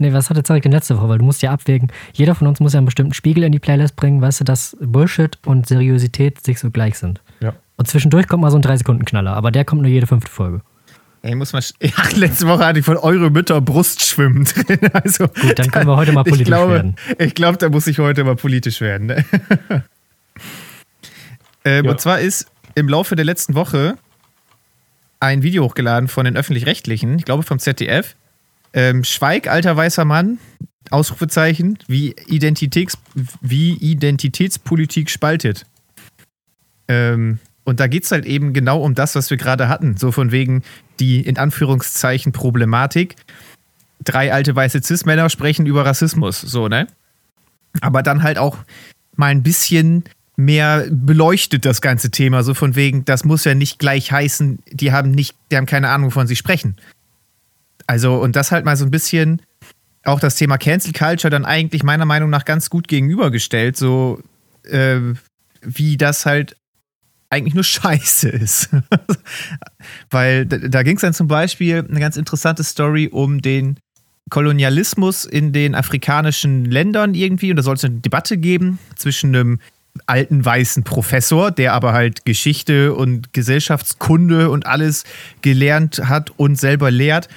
[0.00, 1.10] Nee, was hatte Zarek denn letzte Woche?
[1.10, 3.58] Weil du musst ja abwägen, jeder von uns muss ja einen bestimmten Spiegel in die
[3.58, 7.20] Playlist bringen, weißt du, dass Bullshit und Seriosität sich so gleich sind.
[7.40, 7.52] Ja.
[7.76, 10.62] Und zwischendurch kommt mal so ein 3-Sekunden-Knaller, aber der kommt nur jede fünfte Folge.
[11.20, 11.62] Ey, muss man.
[11.82, 14.78] Ja, letzte Woche hatte ich von eure Mütter Brustschwimmen drin.
[14.94, 16.96] Also, Gut, dann können wir heute mal politisch ich glaube, werden.
[17.18, 19.08] Ich glaube, da muss ich heute mal politisch werden.
[19.08, 19.24] Ne?
[21.66, 21.90] ähm, Ja.
[21.90, 23.98] Und zwar ist im Laufe der letzten Woche
[25.18, 28.16] ein Video hochgeladen von den Öffentlich-Rechtlichen, ich glaube vom ZDF.
[28.72, 30.38] Ähm, Schweig, alter weißer Mann,
[30.90, 32.98] Ausrufezeichen, wie, Identitäts,
[33.40, 35.66] wie Identitätspolitik spaltet.
[36.88, 39.96] Ähm, und da geht es halt eben genau um das, was wir gerade hatten.
[39.96, 40.62] So von wegen
[40.98, 43.16] die in Anführungszeichen Problematik.
[44.02, 46.86] Drei alte weiße Cis-Männer sprechen über Rassismus, so, ne?
[47.80, 48.56] Aber dann halt auch
[49.14, 50.04] mal ein bisschen
[50.36, 52.42] mehr beleuchtet das ganze Thema.
[52.42, 55.90] So von wegen, das muss ja nicht gleich heißen, die haben nicht, die haben keine
[55.90, 56.76] Ahnung, wovon sie sprechen.
[57.90, 59.42] Also, und das halt mal so ein bisschen
[60.04, 64.22] auch das Thema Cancel Culture dann eigentlich meiner Meinung nach ganz gut gegenübergestellt, so
[64.62, 65.00] äh,
[65.60, 66.54] wie das halt
[67.30, 68.68] eigentlich nur Scheiße ist.
[70.10, 73.80] Weil da, da ging es dann zum Beispiel eine ganz interessante Story um den
[74.30, 77.50] Kolonialismus in den afrikanischen Ländern irgendwie.
[77.50, 79.58] Und da soll es eine Debatte geben zwischen einem
[80.06, 85.02] alten weißen Professor, der aber halt Geschichte und Gesellschaftskunde und alles
[85.42, 87.28] gelernt hat und selber lehrt.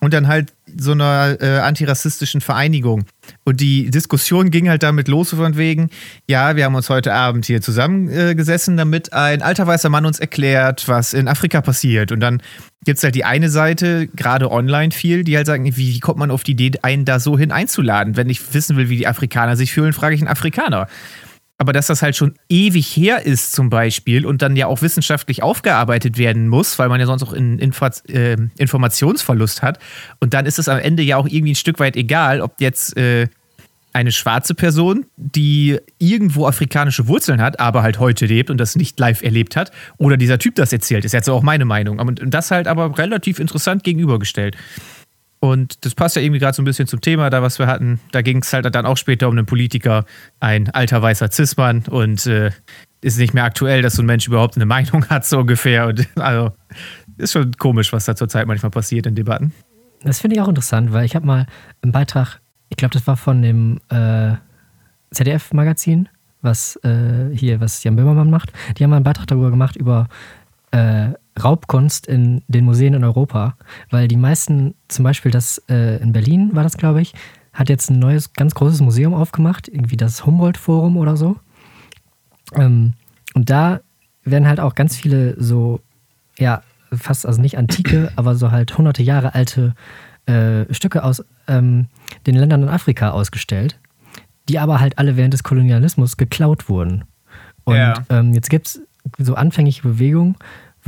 [0.00, 3.04] Und dann halt so einer äh, antirassistischen Vereinigung.
[3.44, 5.90] Und die Diskussion ging halt damit los von wegen,
[6.28, 10.20] ja, wir haben uns heute Abend hier zusammengesessen, äh, damit ein alter weißer Mann uns
[10.20, 12.12] erklärt, was in Afrika passiert.
[12.12, 12.42] Und dann
[12.84, 16.18] gibt es halt die eine Seite, gerade online viel, die halt sagen, wie, wie kommt
[16.18, 18.16] man auf die Idee, einen da so hin einzuladen?
[18.16, 20.86] Wenn ich wissen will, wie die Afrikaner sich fühlen, frage ich einen Afrikaner.
[21.60, 25.42] Aber dass das halt schon ewig her ist, zum Beispiel, und dann ja auch wissenschaftlich
[25.42, 29.80] aufgearbeitet werden muss, weil man ja sonst auch in Info äh, Informationsverlust hat.
[30.20, 32.96] Und dann ist es am Ende ja auch irgendwie ein Stück weit egal, ob jetzt
[32.96, 33.26] äh,
[33.92, 39.00] eine schwarze Person, die irgendwo afrikanische Wurzeln hat, aber halt heute lebt und das nicht
[39.00, 41.98] live erlebt hat, oder dieser Typ das erzählt, ist jetzt auch meine Meinung.
[41.98, 44.56] Und das halt aber relativ interessant gegenübergestellt.
[45.40, 48.00] Und das passt ja irgendwie gerade so ein bisschen zum Thema, da was wir hatten.
[48.10, 50.04] Da ging es halt dann auch später um einen Politiker,
[50.40, 52.50] ein alter weißer Cis-Mann und äh,
[53.00, 55.86] ist nicht mehr aktuell, dass so ein Mensch überhaupt eine Meinung hat, so ungefähr.
[55.86, 56.52] Und also
[57.16, 59.52] ist schon komisch, was da zurzeit manchmal passiert in Debatten.
[60.02, 61.46] Das finde ich auch interessant, weil ich habe mal
[61.82, 64.34] einen Beitrag, ich glaube, das war von dem äh,
[65.10, 66.08] ZDF-Magazin,
[66.42, 68.52] was äh, hier, was Jan Böhmermann macht.
[68.76, 70.08] Die haben mal einen Beitrag darüber gemacht, über
[70.70, 71.10] äh,
[71.42, 73.56] Raubkunst in den Museen in Europa,
[73.90, 77.14] weil die meisten, zum Beispiel das äh, in Berlin war das, glaube ich,
[77.52, 81.36] hat jetzt ein neues, ganz großes Museum aufgemacht, irgendwie das Humboldt-Forum oder so.
[82.54, 82.94] Ähm,
[83.34, 83.80] und da
[84.24, 85.80] werden halt auch ganz viele so,
[86.38, 89.74] ja, fast, also nicht antike, aber so halt hunderte Jahre alte
[90.26, 91.86] äh, Stücke aus ähm,
[92.26, 93.78] den Ländern in Afrika ausgestellt,
[94.48, 97.04] die aber halt alle während des Kolonialismus geklaut wurden.
[97.64, 97.94] Und ja.
[98.08, 98.82] ähm, jetzt gibt es
[99.18, 100.36] so anfängliche Bewegungen,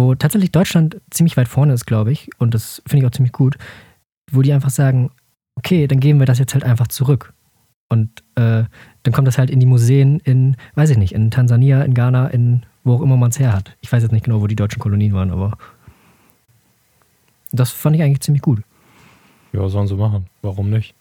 [0.01, 3.33] wo tatsächlich Deutschland ziemlich weit vorne ist, glaube ich, und das finde ich auch ziemlich
[3.33, 3.59] gut,
[4.33, 5.11] wo die einfach sagen,
[5.57, 7.35] okay, dann geben wir das jetzt halt einfach zurück.
[7.91, 8.65] Und äh,
[9.03, 12.29] dann kommt das halt in die Museen in, weiß ich nicht, in Tansania, in Ghana,
[12.29, 13.77] in wo auch immer man es her hat.
[13.83, 15.59] Ich weiß jetzt nicht genau, wo die deutschen Kolonien waren, aber
[17.53, 18.63] das fand ich eigentlich ziemlich gut.
[19.53, 20.27] Ja, sollen sie machen.
[20.41, 20.95] Warum nicht?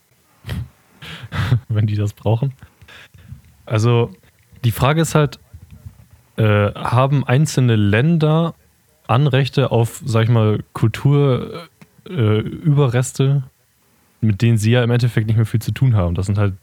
[1.69, 2.53] Wenn die das brauchen.
[3.65, 4.11] Also,
[4.65, 5.39] die Frage ist halt,
[6.35, 8.55] äh, haben einzelne Länder
[9.09, 13.41] Anrechte auf, sag ich mal, Kulturüberreste, äh,
[14.25, 16.15] mit denen sie ja im Endeffekt nicht mehr viel zu tun haben.
[16.15, 16.53] Das sind halt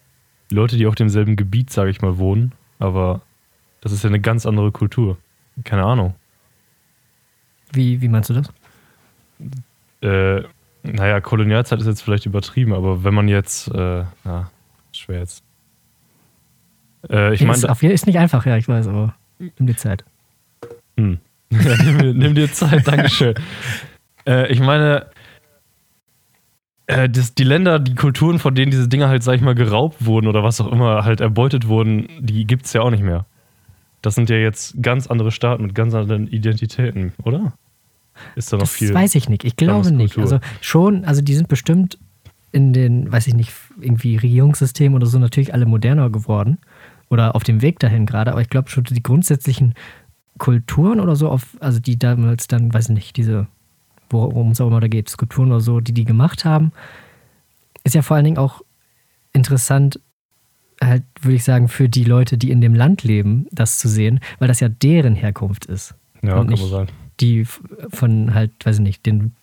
[0.50, 3.22] Leute, die auf demselben Gebiet, sag ich mal, wohnen, aber
[3.80, 5.16] das ist ja eine ganz andere Kultur.
[5.64, 6.14] Keine Ahnung.
[7.72, 8.48] Wie, wie meinst du das?
[10.02, 10.42] Äh,
[10.84, 14.50] naja, Kolonialzeit ist jetzt vielleicht übertrieben, aber wenn man jetzt, äh, ja,
[14.92, 15.42] schwer jetzt.
[17.10, 17.54] Äh, ich meine.
[17.54, 19.14] Ist, ist nicht einfach, ja, ich weiß, aber.
[19.38, 20.04] Nimm dir Zeit.
[20.96, 21.18] Hm.
[21.50, 23.34] Ja, nimm, nimm, dir Zeit, Dankeschön.
[24.26, 25.06] äh, ich meine,
[26.86, 30.04] äh, das, die Länder, die Kulturen, von denen diese Dinge halt, sag ich mal, geraubt
[30.04, 33.26] wurden oder was auch immer, halt erbeutet wurden, die gibt es ja auch nicht mehr.
[34.02, 37.54] Das sind ja jetzt ganz andere Staaten mit ganz anderen Identitäten, oder?
[38.34, 38.88] Ist da noch das viel?
[38.88, 39.44] Das weiß ich nicht.
[39.44, 40.18] Ich glaube nicht.
[40.18, 41.98] Also schon, also die sind bestimmt
[42.52, 46.58] in den, weiß ich nicht, irgendwie Regierungssystemen oder so natürlich alle moderner geworden
[47.10, 49.74] oder auf dem Weg dahin gerade, aber ich glaube schon, die grundsätzlichen
[50.38, 53.46] Kulturen oder so, auf, also die damals dann, weiß ich nicht, diese,
[54.10, 56.72] worum es auch immer da geht, Skulpturen oder so, die die gemacht haben,
[57.84, 58.62] ist ja vor allen Dingen auch
[59.32, 60.00] interessant,
[60.82, 64.20] halt, würde ich sagen, für die Leute, die in dem Land leben, das zu sehen,
[64.38, 65.94] weil das ja deren Herkunft ist.
[66.22, 66.88] Ja, und kann man sagen.
[67.20, 69.34] Die von halt, weiß ich nicht, den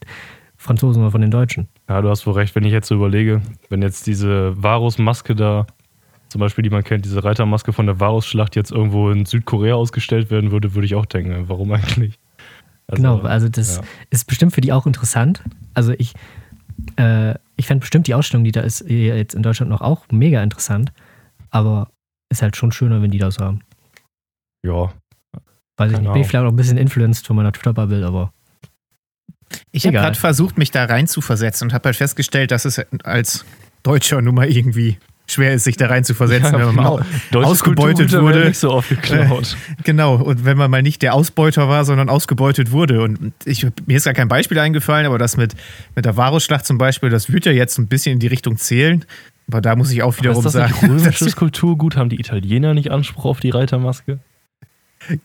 [0.58, 1.68] Franzosen oder von den Deutschen.
[1.90, 5.66] Ja, du hast wohl recht, wenn ich jetzt so überlege, wenn jetzt diese Varus-Maske da
[6.34, 10.32] zum Beispiel, die man kennt, diese Reitermaske von der Varus-Schlacht jetzt irgendwo in Südkorea ausgestellt
[10.32, 12.18] werden würde, würde ich auch denken, warum eigentlich?
[12.88, 13.84] Also, genau, also das ja.
[14.10, 15.44] ist bestimmt für die auch interessant.
[15.76, 16.16] Also ich,
[16.96, 20.42] äh, ich fände bestimmt die Ausstellung, die da ist, jetzt in Deutschland noch auch mega
[20.42, 20.92] interessant.
[21.52, 21.92] Aber
[22.32, 23.60] ist halt schon schöner, wenn die das haben.
[24.66, 24.92] Ja.
[25.78, 28.34] Weiß ich nicht, bin ich vielleicht auch ein bisschen influenced von meiner Twitter-Bubble, aber.
[29.72, 32.80] Ich habe gerade versucht, mich da rein zu versetzen und habe halt festgestellt, dass es
[33.04, 33.46] als
[33.84, 37.00] Deutscher nun mal irgendwie schwer ist, sich da rein zu versetzen, ja, wenn man genau.
[37.32, 38.46] mal ausgebeutet wurde.
[38.46, 39.56] Nicht so oft geklaut.
[39.70, 43.02] Äh, genau, und wenn man mal nicht der Ausbeuter war, sondern ausgebeutet wurde.
[43.02, 45.56] Und ich, mir ist gar kein Beispiel eingefallen, aber das mit,
[45.96, 49.06] mit der Varusschlacht zum Beispiel, das wird ja jetzt ein bisschen in die Richtung zählen.
[49.48, 50.74] Aber da muss ich auch wiederum aber ist das sagen.
[51.02, 54.20] Römisches Kulturgut haben die Italiener nicht Anspruch auf die Reitermaske?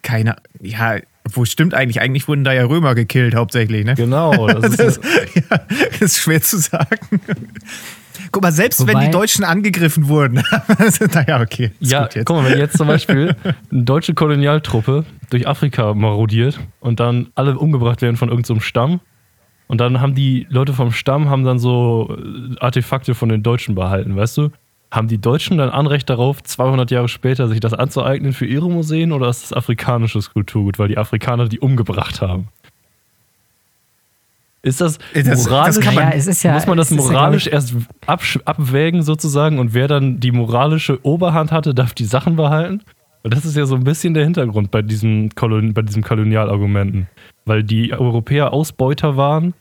[0.02, 2.00] Keine, ja, wo stimmt eigentlich?
[2.00, 3.94] Eigentlich wurden da ja Römer gekillt, hauptsächlich, ne?
[3.94, 5.00] Genau, das ist, das,
[5.50, 5.60] ja,
[6.00, 7.20] ist schwer zu sagen.
[8.32, 10.42] Guck mal, selbst wenn Wobei- die Deutschen angegriffen wurden.
[11.12, 11.70] naja, okay.
[11.80, 13.36] Ja, guck mal, wenn jetzt zum Beispiel
[13.70, 19.00] eine deutsche Kolonialtruppe durch Afrika marodiert und dann alle umgebracht werden von irgendeinem Stamm
[19.68, 23.74] und dann haben die Leute vom Stamm haben dann so äh, Artefakte von den Deutschen
[23.74, 24.50] behalten, weißt du?
[24.90, 29.12] Haben die Deutschen dann Anrecht darauf, 200 Jahre später sich das anzueignen für ihre Museen
[29.12, 32.48] oder ist das afrikanisches Kulturgut, weil die Afrikaner die umgebracht haben?
[34.68, 35.80] Ist das Das- das moralisch?
[35.80, 37.74] kann man- ist ja, muss man das ja, moralisch glaub erst
[38.44, 42.82] abwägen sozusagen und wer dann die moralische Oberhand hatte, darf die Sachen behalten?
[43.24, 47.08] Und das ist ja so ein bisschen der Hintergrund bei diesem, Kolon bei diesem Kolonialargumenten.
[47.44, 49.54] Weil die Europäer Ausbeuter waren,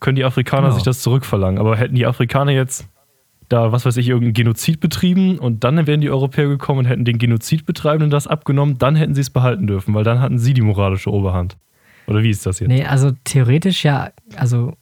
[0.00, 0.74] können die Afrikaner Genau.
[0.74, 1.58] sich das zurückverlangen.
[1.58, 2.86] Aber hätten die Afrikaner jetzt
[3.48, 7.04] da, was weiß ich, irgendeinen Genozid betrieben und dann wären die Europäer gekommen und hätten
[7.04, 10.62] den Genozidbetreibenden das abgenommen, dann hätten sie es behalten dürfen, weil dann hatten sie die
[10.62, 11.56] moralische Oberhand.
[12.06, 12.68] Oder wie ist das jetzt?
[12.68, 14.76] Nee, also theoretisch ja, also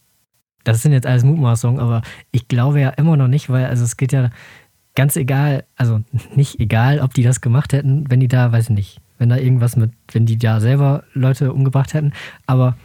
[0.65, 3.97] das sind jetzt alles Mutmaßungen, aber ich glaube ja immer noch nicht, weil also es
[3.97, 4.31] geht ja
[4.95, 6.01] ganz egal, also
[6.35, 9.37] nicht egal, ob die das gemacht hätten, wenn die da, weiß ich nicht, wenn da
[9.37, 12.13] irgendwas mit, wenn die da selber Leute umgebracht hätten,
[12.47, 12.77] aber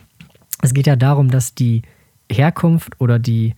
[0.62, 1.84] es geht ja darum, dass die
[2.32, 3.56] Herkunft oder die,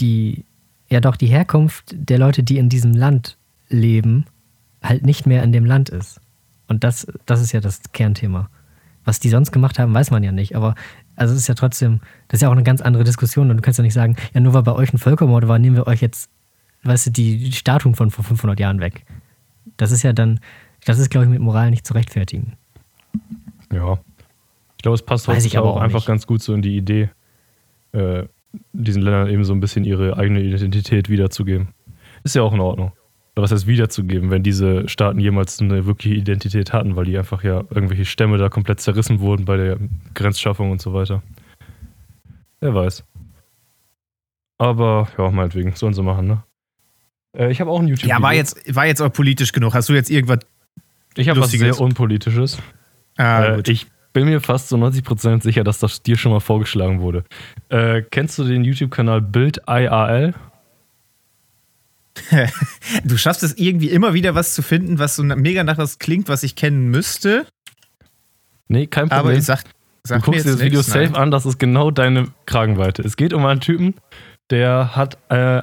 [0.00, 0.44] die,
[0.88, 3.36] ja doch, die Herkunft der Leute, die in diesem Land
[3.68, 4.26] leben,
[4.82, 6.20] halt nicht mehr in dem Land ist.
[6.66, 8.50] Und das, das ist ja das Kernthema.
[9.08, 10.54] Was die sonst gemacht haben, weiß man ja nicht.
[10.54, 10.74] Aber
[11.16, 13.50] also es ist ja trotzdem, das ist ja auch eine ganz andere Diskussion.
[13.50, 15.76] Und du kannst ja nicht sagen, ja, nur weil bei euch ein Völkermord war, nehmen
[15.76, 16.28] wir euch jetzt,
[16.82, 19.06] weißt du, die Statuen von vor 500 Jahren weg.
[19.78, 20.40] Das ist ja dann,
[20.84, 22.58] das ist, glaube ich, mit Moral nicht zu rechtfertigen.
[23.72, 23.98] Ja.
[24.76, 26.06] Ich glaube, es passt heutzutage auch auch einfach nicht.
[26.06, 27.08] ganz gut so in die Idee,
[27.92, 28.24] äh,
[28.74, 31.68] diesen Ländern eben so ein bisschen ihre eigene Identität wiederzugeben.
[32.24, 32.92] Ist ja auch in Ordnung.
[33.38, 37.44] Oder was heißt wiederzugeben, wenn diese Staaten jemals eine wirkliche Identität hatten, weil die einfach
[37.44, 39.78] ja irgendwelche Stämme da komplett zerrissen wurden bei der
[40.14, 41.22] Grenzschaffung und so weiter.
[42.58, 43.04] Wer weiß.
[44.58, 46.42] Aber ja, meinetwegen, sollen sie machen, ne?
[47.32, 48.10] Äh, ich habe auch ein YouTube.
[48.10, 49.72] Ja, war jetzt, war jetzt auch politisch genug.
[49.72, 50.40] Hast du jetzt irgendwas?
[51.14, 52.58] Ich habe was sehr Unpolitisches.
[53.18, 53.68] Ah, Äh, gut.
[53.68, 57.22] ich bin mir fast so 90% sicher, dass das dir schon mal vorgeschlagen wurde.
[57.68, 60.34] Äh, kennst du den YouTube-Kanal Bild IAL?
[63.04, 66.28] Du schaffst es irgendwie immer wieder was zu finden, was so mega nach was klingt,
[66.28, 67.46] was ich kennen müsste.
[68.68, 69.38] Nee, kein Aber Problem.
[69.38, 69.62] ich sag,
[70.04, 71.16] sag du guckst dir das Video nichts, safe nein.
[71.16, 73.02] an, das ist genau deine Kragenweite.
[73.02, 73.94] Es geht um einen Typen,
[74.50, 75.62] der hat äh,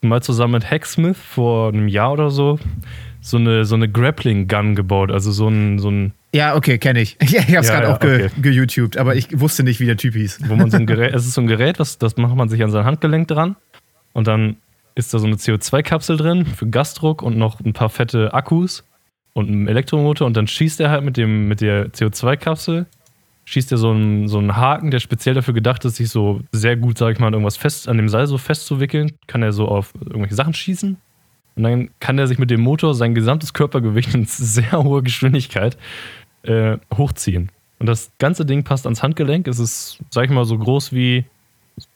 [0.00, 2.58] mal zusammen mit Hacksmith vor einem Jahr oder so
[3.20, 5.10] so eine, so eine Grappling-Gun gebaut.
[5.10, 7.16] Also so ein, so ein Ja, okay, kenne ich.
[7.20, 8.30] Ich hab's Ja, gerade ja, auch ge okay.
[8.40, 10.40] geYouTubed, aber ich wusste nicht, wie der Typ hieß.
[10.48, 12.62] wo man so ein Gerät, es ist so ein Gerät, was, das macht man sich
[12.62, 13.56] an sein Handgelenk dran
[14.12, 14.56] und dann
[14.94, 18.84] ist da so eine CO2-Kapsel drin für Gasdruck und noch ein paar fette Akkus
[19.34, 22.86] und ein Elektromotor und dann schießt er halt mit, dem, mit der CO2-Kapsel,
[23.44, 26.76] schießt er so einen, so einen Haken, der speziell dafür gedacht ist, sich so sehr
[26.76, 29.68] gut, sag ich mal, an irgendwas fest, an dem Seil so festzuwickeln, kann er so
[29.68, 30.96] auf irgendwelche Sachen schießen
[31.56, 35.76] und dann kann er sich mit dem Motor sein gesamtes Körpergewicht in sehr hoher Geschwindigkeit
[36.42, 37.50] äh, hochziehen.
[37.78, 39.48] Und das ganze Ding passt ans Handgelenk.
[39.48, 41.24] Es ist, sag ich mal, so groß wie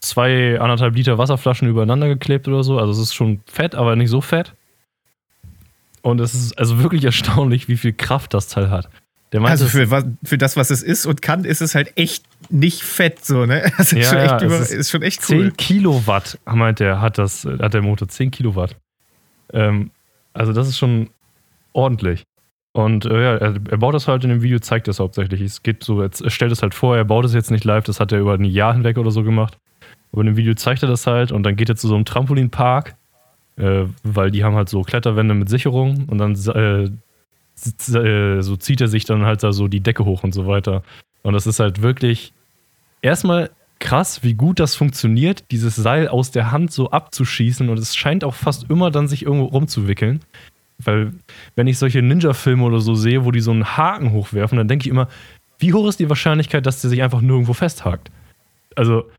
[0.01, 2.79] zwei anderthalb Liter Wasserflaschen übereinander geklebt oder so.
[2.79, 4.55] Also es ist schon fett, aber nicht so fett.
[6.03, 8.89] Und es ist also wirklich erstaunlich, wie viel Kraft das Teil hat.
[9.33, 12.25] Der meinte, Also für, für das, was es ist und kann, ist es halt echt
[12.51, 13.73] nicht fett so, ne?
[13.79, 15.51] Das ist, Ja, schon, echt über, ist, ist schon echt 10 cool.
[15.53, 18.09] Kilowatt, meint er, hat, das, hat der Motor.
[18.09, 18.77] 10 Kilowatt.
[19.53, 19.91] Ähm,
[20.35, 21.11] also das ist schon
[21.73, 22.25] ordentlich.
[22.77, 25.41] Und äh, ja, er, er baut das halt in dem Video, zeigt das hauptsächlich.
[25.41, 28.01] Es geht so, er stellt es halt vor, er baut es jetzt nicht live, das
[28.01, 29.59] hat er über ein Jahr hinweg oder so gemacht.
[30.15, 32.05] Aber in dem Video zeigt er das halt und dann geht er zu so einem
[32.05, 32.95] Trampolinpark,
[33.57, 38.81] äh, weil die haben halt so Kletterwände mit Sicherung und dann äh, äh, so zieht
[38.81, 40.85] er sich dann halt da so die Decke hoch und so weiter.
[41.25, 42.33] Und das ist halt wirklich
[43.03, 43.51] erstmal
[43.81, 48.23] krass, wie gut das funktioniert, dieses Seil aus der Hand so abzuschießen und es scheint
[48.23, 50.21] auch fast immer dann sich irgendwo rumzuwickeln.
[50.79, 51.13] Weil,
[51.57, 54.85] wenn ich solche Ninja-Filme oder so sehe, wo die so einen Haken hochwerfen, dann denke
[54.85, 55.09] ich immer,
[55.59, 58.13] wie hoch ist die Wahrscheinlichkeit, dass der sich einfach nirgendwo festhakt?
[58.77, 59.11] Also,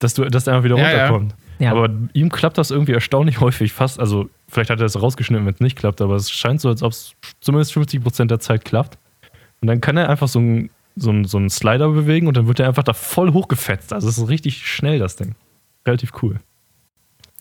[0.00, 1.34] dass, du, dass der einfach wieder Ja, runterkommt.
[1.60, 1.70] Ja.
[1.72, 5.54] Aber ihm klappt das irgendwie erstaunlich häufig, fast, also vielleicht hat er das rausgeschnitten, wenn
[5.54, 8.98] es nicht klappt, aber es scheint so, als ob es zumindest 50% der Zeit klappt.
[9.60, 12.58] Und dann kann er einfach so einen so so einen Slider bewegen und dann wird
[12.60, 13.92] er einfach da voll hochgefetzt.
[13.92, 15.34] Also es ist richtig schnell, das Ding.
[15.86, 16.40] Relativ cool.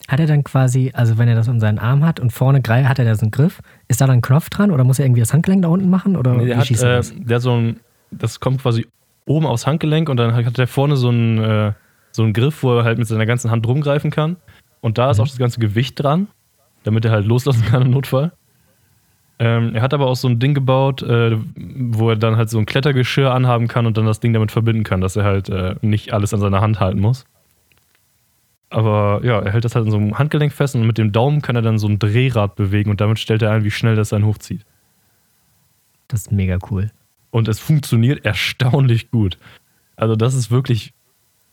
[0.08, 2.86] Hat er dann quasi, also wenn er das um seinen Arm hat und vorne grei-
[2.86, 5.06] hat er da so einen Griff, ist da dann ein Knopf dran oder muss er
[5.06, 6.16] irgendwie das Handgelenk da unten machen?
[6.16, 7.14] Oder Nee, wie der hat, schießt äh, das?
[7.16, 7.80] der so ein,
[8.12, 8.88] das kommt quasi
[9.26, 11.72] oben aufs Handgelenk und dann hat er vorne so einen, äh,
[12.20, 14.36] so einen Griff, wo er halt mit seiner ganzen Hand rumgreifen kann.
[14.82, 15.24] Und da ist Mhm.
[15.24, 16.28] auch das ganze Gewicht dran,
[16.84, 18.34] damit er halt loslassen kann im Notfall.
[19.42, 22.60] Ähm, er hat aber auch so ein Ding gebaut, äh, wo er dann halt so
[22.60, 25.76] ein Klettergeschirr anhaben kann und dann das Ding damit verbinden kann, dass er halt äh,
[25.82, 27.26] nicht alles an seiner Hand halten muss.
[28.70, 31.42] Aber ja, er hält das halt in so einem Handgelenk fest und mit dem Daumen
[31.42, 34.10] kann er dann so ein Drehrad bewegen und damit stellt er ein, wie schnell das
[34.10, 34.66] dann hochzieht.
[36.10, 36.92] Das ist mega cool.
[37.32, 39.38] Und es funktioniert erstaunlich gut.
[39.96, 40.94] Also, das ist wirklich.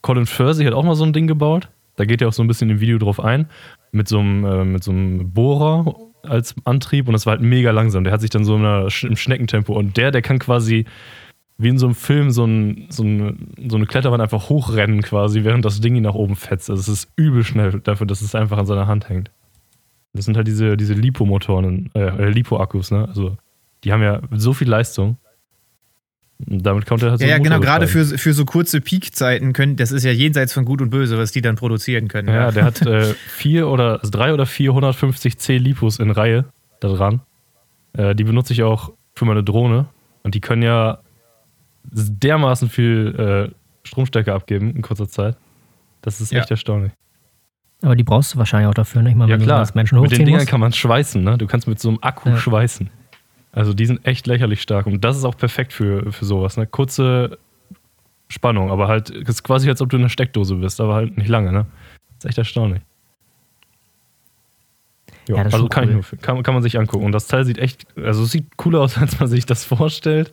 [0.06, 1.68] Colin Fursey hat auch mal so ein Ding gebaut.
[1.96, 3.48] Da geht er auch so ein bisschen im Video drauf ein.
[3.90, 7.72] Mit so einem, äh, mit so einem Bohrer als Antrieb und das war halt mega
[7.72, 8.04] langsam.
[8.04, 10.84] Der hat sich dann so in einer, im Schneckentempo und der, der kann quasi
[11.58, 15.42] wie in so einem Film so, ein, so, ein, so eine Kletterwand einfach hochrennen quasi,
[15.42, 16.70] während das Ding ihn nach oben fetzt.
[16.70, 19.32] Also es ist übel schnell dafür, dass es einfach an seiner Hand hängt.
[20.12, 23.08] Das sind halt diese, diese Lipo-Motoren, äh, Lipo-Akkus, ne?
[23.08, 23.36] Also
[23.82, 25.16] die haben ja so viel Leistung.
[26.38, 29.76] Damit kommt er halt so Ja, ja genau, gerade für, für so kurze Peak-Zeiten können,
[29.76, 32.28] das ist ja jenseits von Gut und Böse, was die dann produzieren können.
[32.28, 36.44] Ja, der hat äh, vier oder also drei oder vier 150C Lipos in Reihe
[36.80, 37.20] da dran.
[37.94, 39.86] Äh, die benutze ich auch für meine Drohne.
[40.24, 40.98] Und die können ja
[41.92, 43.54] dermaßen viel äh,
[43.88, 45.36] Stromstärke abgeben in kurzer Zeit.
[46.02, 46.40] Das ist Ja.
[46.40, 46.92] echt erstaunlich.
[47.82, 49.96] Aber die brauchst du wahrscheinlich auch dafür, nicht mal, Ja wenn klar, du das Menschen
[50.00, 50.50] mit den hochziehen Dingern musst.
[50.50, 51.22] kann man schweißen.
[51.22, 51.38] Ne?
[51.38, 52.36] Du kannst mit so einem Akku Ja.
[52.38, 52.90] schweißen.
[53.56, 54.86] Also die sind echt lächerlich stark.
[54.86, 56.58] Und das ist auch perfekt für, für sowas.
[56.58, 56.66] Ne?
[56.66, 57.38] Kurze
[58.28, 61.16] Spannung, aber halt, es ist quasi, als ob du in einer Steckdose bist, aber halt
[61.16, 61.52] nicht lange.
[61.52, 61.64] Ne?
[62.08, 62.82] Das ist echt erstaunlich.
[65.26, 65.94] Ja, Ja, also kann, ich cool.
[65.94, 67.06] nur, kann, kann man sich angucken.
[67.06, 70.32] Und das Teil sieht echt, also es sieht cooler aus, als man sich das vorstellt.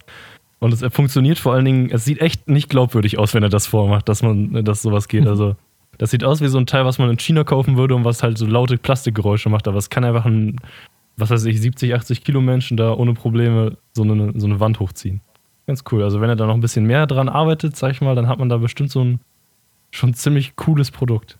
[0.59, 3.67] Und es funktioniert vor allen Dingen, es sieht echt nicht glaubwürdig aus, wenn er das
[3.67, 5.25] vormacht, dass man, dass sowas geht.
[5.27, 5.55] Also,
[5.97, 8.21] das sieht aus wie so ein Teil, was man in China kaufen würde und was
[8.21, 10.57] halt so laute Plastikgeräusche macht, aber es kann einfach ein,
[11.17, 14.79] was weiß ich, 70, 80 Kilo Menschen da ohne Probleme so eine, so eine Wand
[14.79, 15.21] hochziehen.
[15.67, 16.03] Ganz cool.
[16.03, 18.39] Also, wenn er da noch ein bisschen mehr dran arbeitet, sag ich mal, dann hat
[18.39, 19.19] man da bestimmt so ein
[19.91, 21.37] schon ziemlich cooles Produkt.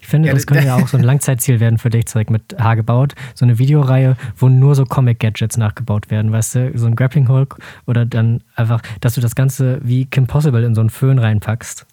[0.00, 2.74] Ich finde, das könnte ja auch so ein Langzeitziel werden für dich, Zeig mit H
[2.74, 3.14] gebaut.
[3.34, 6.72] So eine Videoreihe, wo nur so Comic-Gadgets nachgebaut werden, weißt du?
[6.76, 10.74] So ein Grappling Hook oder dann einfach, dass du das Ganze wie Kim Possible in
[10.74, 11.86] so einen Föhn reinpackst.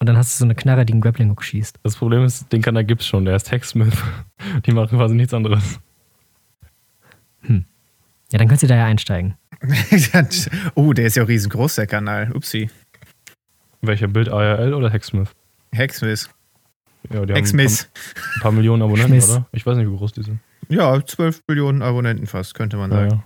[0.00, 1.78] Und dann hast du so eine Knarre, die einen Grappling Hook schießt.
[1.82, 3.96] Das Problem ist, den kann der Gips schon, der ist Hacksmith.
[4.66, 5.80] Die machen quasi nichts anderes.
[8.30, 9.36] Ja, dann könntest du da ja einsteigen.
[10.74, 12.30] oh, der ist ja auch riesengroß, der Kanal.
[12.34, 12.70] Upsi.
[13.80, 15.30] Welcher Bild IRL oder Hacksmith?
[15.74, 16.28] Hacksmith.
[17.10, 17.88] Ja, die Hacksmith.
[17.88, 19.46] haben ein paar Millionen Abonnenten, oder?
[19.52, 20.40] Ich weiß nicht, wie groß die sind.
[20.68, 23.10] Ja, 12 Millionen Abonnenten fast, könnte man Ja, sagen.
[23.12, 23.24] ja.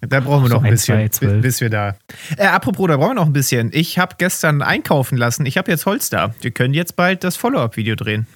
[0.00, 1.42] Da brauchen wir So noch ein ein, bisschen, zwei, zwölf.
[1.42, 1.96] bis, wir da.
[2.36, 3.70] Äh, apropos, da brauchen wir noch ein bisschen.
[3.72, 5.46] Ich habe gestern einkaufen lassen.
[5.46, 6.34] Ich habe jetzt Holz da.
[6.40, 8.26] Wir können jetzt bald das Follow-up-Video drehen.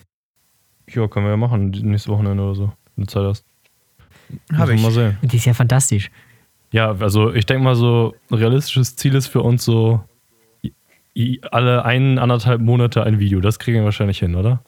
[0.88, 2.72] Ja, können wir ja machen, die- nächste Wochenende oder so.
[2.96, 3.44] Wenn du Zeit hast.
[4.52, 4.94] Habe Müssen ich.
[4.96, 5.18] wir mal sehen.
[5.30, 6.10] Die ist ja fantastisch.
[6.72, 10.04] Ja, also ich denke mal so, ein realistisches Ziel ist für uns so
[11.50, 13.40] alle ein, anderthalb Monate ein Video.
[13.40, 14.62] Das kriegen wir wahrscheinlich hin, oder?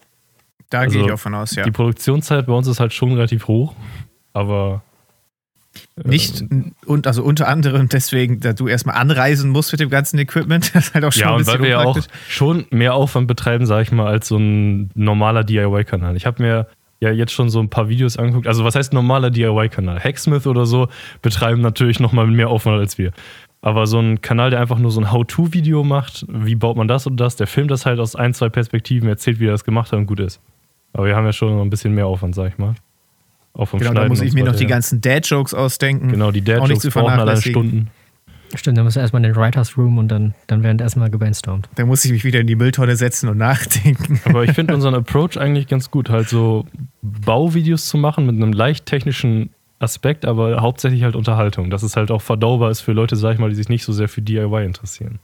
[0.69, 1.63] Da Also, gehe ich auch von aus, ja.
[1.63, 3.73] Die Produktionszeit bei uns ist halt schon relativ hoch,
[4.33, 4.83] aber
[6.03, 6.43] Nicht,
[6.85, 10.71] und also unter anderem deswegen, da du erstmal anreisen musst mit dem ganzen Equipment.
[10.73, 12.95] Das ist halt auch schon ja, ein und bisschen weil wir ja auch schon mehr
[12.95, 16.15] Aufwand betreiben, sage ich mal, als so ein normaler DIY-Kanal.
[16.15, 16.67] Ich habe mir
[16.99, 18.47] ja jetzt schon so ein paar Videos angeguckt.
[18.47, 19.99] Also was heißt normaler DIY-Kanal?
[19.99, 20.87] Hacksmith oder so
[21.21, 23.11] betreiben natürlich nochmal mehr Aufwand als wir.
[23.61, 27.07] Aber so ein Kanal, der einfach nur so ein How-To-Video macht, wie baut man das
[27.07, 29.91] und das, der filmt das halt aus ein, zwei Perspektiven, erzählt, wie er das gemacht
[29.91, 30.41] hat und gut ist.
[30.91, 32.75] Aber wir haben ja schon noch ein bisschen mehr Aufwand, sag ich mal.
[33.53, 36.09] Auch vom Genau, da Schneiden muss und ich mir noch die ganzen Dad-Jokes ausdenken.
[36.09, 37.37] Genau, die Dad-Jokes brauchen allein.
[37.37, 37.89] Stunden.
[38.55, 41.69] Stimmt, dann musst du erstmal in den Writers Room und dann, dann werden erstmal gebrainstormt.
[41.75, 44.21] Da muss ich mich wieder in die Mülltonne setzen und nachdenken.
[44.25, 46.65] Aber ich finde unseren Approach eigentlich ganz gut, halt so
[47.01, 52.11] Bauvideos zu machen mit einem leicht technischen Aspekt, aber hauptsächlich halt Unterhaltung, dass es halt
[52.11, 54.65] auch verdaubar ist für Leute, sag ich mal, die sich nicht so sehr für DIY
[54.65, 55.19] interessieren.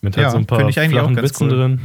[0.00, 1.56] Mit halt Ja, so ein paar finde ich eigentlich flachen Witzen cool.
[1.56, 1.80] drin.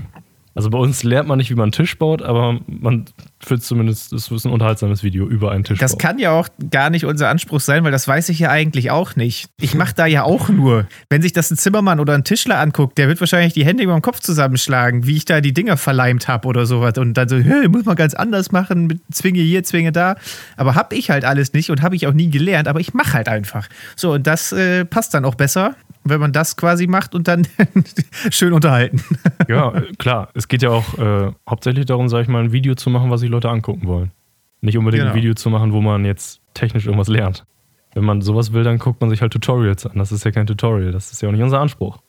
[0.57, 3.05] Also bei uns lernt man nicht, wie man einen Tisch baut, aber man
[3.39, 5.77] führt zumindest, es ist ein unterhaltsames Video über einen Tisch.
[5.77, 8.89] Das kann ja auch gar nicht unser Anspruch sein, weil das weiß ich ja eigentlich
[8.89, 9.51] auch nicht.
[9.61, 10.87] Ich mache da ja auch nur.
[11.11, 13.93] Wenn sich das ein Zimmermann oder ein Tischler anguckt, der wird wahrscheinlich die Hände über
[13.93, 16.97] den Kopf zusammenschlagen, wie ich da die Dinger verleimt habe oder sowas.
[16.97, 20.15] Und dann so, hey, muss man ganz anders machen, mit Zwinge hier, Zwinge da.
[20.55, 23.13] Aber habe ich halt alles nicht und habe ich auch nie gelernt, aber ich mache
[23.13, 23.67] halt einfach.
[23.95, 25.75] So, und das äh, passt dann auch besser,
[26.09, 27.47] wenn man das quasi macht und dann
[28.31, 29.01] schön unterhalten.
[29.47, 30.29] Ja, klar.
[30.33, 33.21] Es geht ja auch äh, hauptsächlich darum, sag ich mal, ein Video zu machen, was
[33.21, 34.11] sich Leute angucken wollen.
[34.59, 35.13] Nicht unbedingt Genau.
[35.13, 37.45] ein Video zu machen, wo man jetzt technisch irgendwas lernt.
[37.93, 39.93] Wenn man sowas will, dann guckt man sich halt Tutorials an.
[39.95, 40.91] Das ist ja kein Tutorial.
[40.91, 41.99] Das ist ja auch nicht unser Anspruch.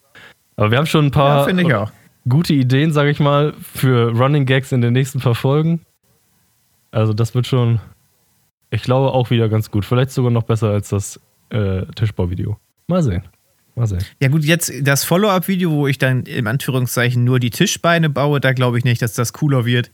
[0.56, 1.92] Aber wir haben schon ein Ja, paar auch.
[2.28, 5.82] gute Ideen, sage ich mal, für Running Gags in den nächsten paar Folgen.
[6.90, 7.78] Also das wird schon,
[8.70, 9.84] ich glaube, auch wieder ganz gut.
[9.84, 11.20] Vielleicht sogar noch besser als das
[11.50, 12.56] äh, Tischbauvideo.
[12.88, 13.22] Mal sehen.
[13.86, 14.04] Sehen.
[14.20, 18.52] Ja gut, jetzt das Follow-up-Video, wo ich dann im Anführungszeichen nur die Tischbeine baue, da
[18.52, 19.90] glaube ich nicht, dass das cooler wird,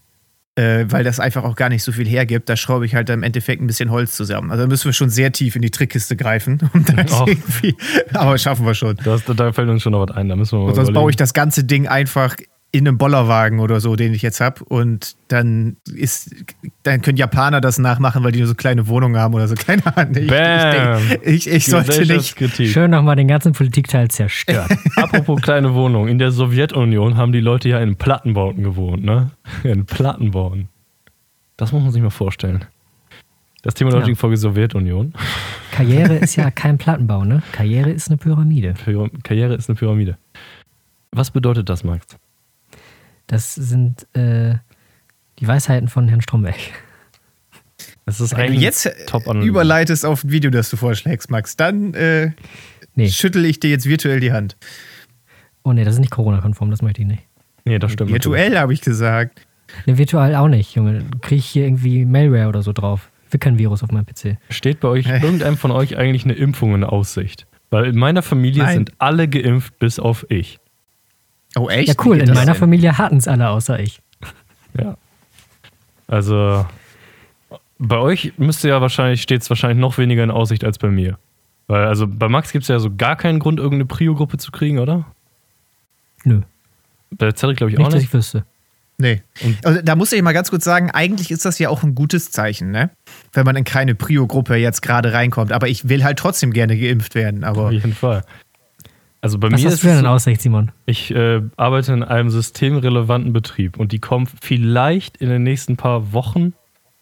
[0.55, 2.47] äh, weil das einfach auch gar nicht so viel hergibt.
[2.49, 4.51] Da schraube ich halt im Endeffekt ein bisschen Holz zusammen.
[4.51, 6.59] Also da müssen wir schon sehr tief in die Trickkiste greifen.
[6.73, 6.85] Um
[7.27, 7.75] irgendwie,
[8.13, 8.97] aber schaffen wir schon.
[9.03, 10.29] Das, da fällt uns schon noch was ein.
[10.29, 11.17] Da müssen wir mal sonst baue ich überlegen.
[11.17, 12.35] das ganze Ding einfach
[12.77, 14.63] in einem Bollerwagen oder so, den ich jetzt habe.
[14.65, 16.35] Und dann ist,
[16.83, 19.55] dann können Japaner das nachmachen, weil die nur so kleine Wohnungen haben oder so.
[19.67, 20.15] Keine Ahnung.
[20.15, 20.97] Ich, Bam.
[21.01, 22.71] ich, denk, ich, ich sollte nicht.
[22.71, 24.69] Schön nochmal den ganzen Politikteil zerstört.
[24.95, 26.07] Apropos kleine Wohnung.
[26.07, 29.31] In der Sowjetunion haben die Leute ja in Plattenbauten gewohnt, ne?
[29.63, 30.67] In Plattenbauten.
[31.57, 32.65] Das muss man sich mal vorstellen.
[33.61, 34.03] Das Thema der Ja.
[34.03, 35.13] heutigen Folge Sowjetunion.
[35.71, 37.41] Karriere ist ja kein Plattenbau, ne?
[37.51, 38.73] Karriere ist eine Pyramide.
[38.85, 40.17] Pyra- Karriere ist eine Pyramide.
[41.11, 42.05] Was bedeutet das, Max?
[43.27, 44.55] Das sind äh,
[45.39, 46.55] die Weisheiten von Herrn Stromberg.
[48.05, 51.93] Das ist Wenn du jetzt top überleitest auf ein Video, das du vorschlägst, Max, dann
[51.95, 52.31] äh,
[52.95, 53.09] Nee.
[53.09, 54.55] schüttel ich dir jetzt virtuell die Hand.
[55.63, 57.23] Oh ne, das ist nicht Corona-konform, das möchte ich nicht.
[57.65, 58.11] Nee, das stimmt.
[58.11, 59.45] Virtuell habe ich gesagt.
[59.85, 61.03] Ne, virtuell auch nicht, Junge.
[61.21, 63.09] Kriege ich hier irgendwie Malware oder so drauf.
[63.27, 64.37] Ich will kein Virus auf meinem PC.
[64.49, 67.47] Steht bei euch irgendeinem von euch eigentlich eine Impfung in Aussicht?
[67.71, 68.75] Weil in meiner Familie Nein.
[68.75, 70.59] sind alle geimpft, bis auf ich.
[71.57, 71.87] Oh, echt?
[71.87, 72.19] Ja, cool.
[72.19, 72.55] In meiner denn?
[72.55, 74.01] Familie hatten es alle außer ich.
[74.77, 74.97] Ja.
[76.07, 76.65] Also
[77.79, 81.17] bei euch müsste ja wahrscheinlich, steht es wahrscheinlich noch weniger in Aussicht als bei mir.
[81.67, 84.79] Weil, also bei Max gibt es ja so gar keinen Grund, irgendeine Prio-Gruppe zu kriegen,
[84.79, 85.05] oder?
[86.25, 86.41] Nö.
[87.11, 88.09] Bei der Zerri glaube ich Nicht, auch dass nicht.
[88.09, 88.45] ich wüsste.
[88.97, 89.21] Nee.
[89.63, 92.31] Also, da muss ich mal ganz kurz sagen, eigentlich ist das ja auch ein gutes
[92.31, 92.91] Zeichen, ne?
[93.33, 95.51] Wenn man in keine Prio-Gruppe jetzt gerade reinkommt.
[95.51, 97.43] Aber ich will halt trotzdem gerne geimpft werden.
[97.43, 98.23] Aber Auf jeden Fall.
[99.25, 100.71] Also bei Was mir hast ist du denn so, Aussicht, Simon?
[100.85, 106.13] ich äh, arbeite in einem systemrelevanten Betrieb und die kommen vielleicht in den nächsten paar
[106.13, 106.53] Wochen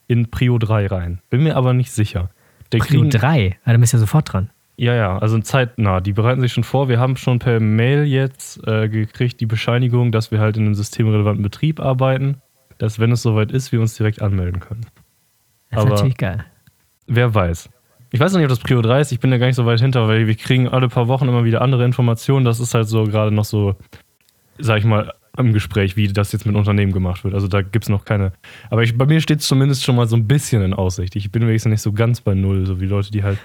[0.08, 1.20] in Prio 3 rein.
[1.30, 2.30] Bin mir aber nicht sicher.
[2.72, 3.58] Der Prio kriegen- 3.
[3.66, 4.50] Ah, da bist du ja sofort dran.
[4.78, 6.00] Ja, ja, also zeitnah.
[6.00, 6.88] Die bereiten sich schon vor.
[6.88, 10.76] Wir haben schon per Mail jetzt äh, gekriegt die Bescheinigung, dass wir halt in einem
[10.76, 12.38] systemrelevanten Betrieb arbeiten,
[12.78, 14.86] dass wenn es soweit ist, wir uns direkt anmelden können.
[15.72, 16.46] Das ist Aber- natürlich geil.
[17.06, 17.70] Wer weiß.
[18.14, 19.12] Ich weiß noch nicht, ob das Prio 3 ist.
[19.12, 21.46] Ich bin da gar nicht so weit hinter, weil wir kriegen alle paar Wochen immer
[21.46, 22.46] wieder andere Informationen.
[22.46, 23.76] Das ist halt so gerade noch so,
[24.60, 27.34] sag ich mal, im Gespräch, wie das jetzt mit Unternehmen gemacht wird.
[27.34, 28.34] Also da gibt es noch keine.
[28.70, 31.16] Aber ich, bei mir steht es zumindest schon mal so ein bisschen in Aussicht.
[31.16, 33.40] Ich bin wenigstens nicht so ganz bei Null, so wie Leute, die halt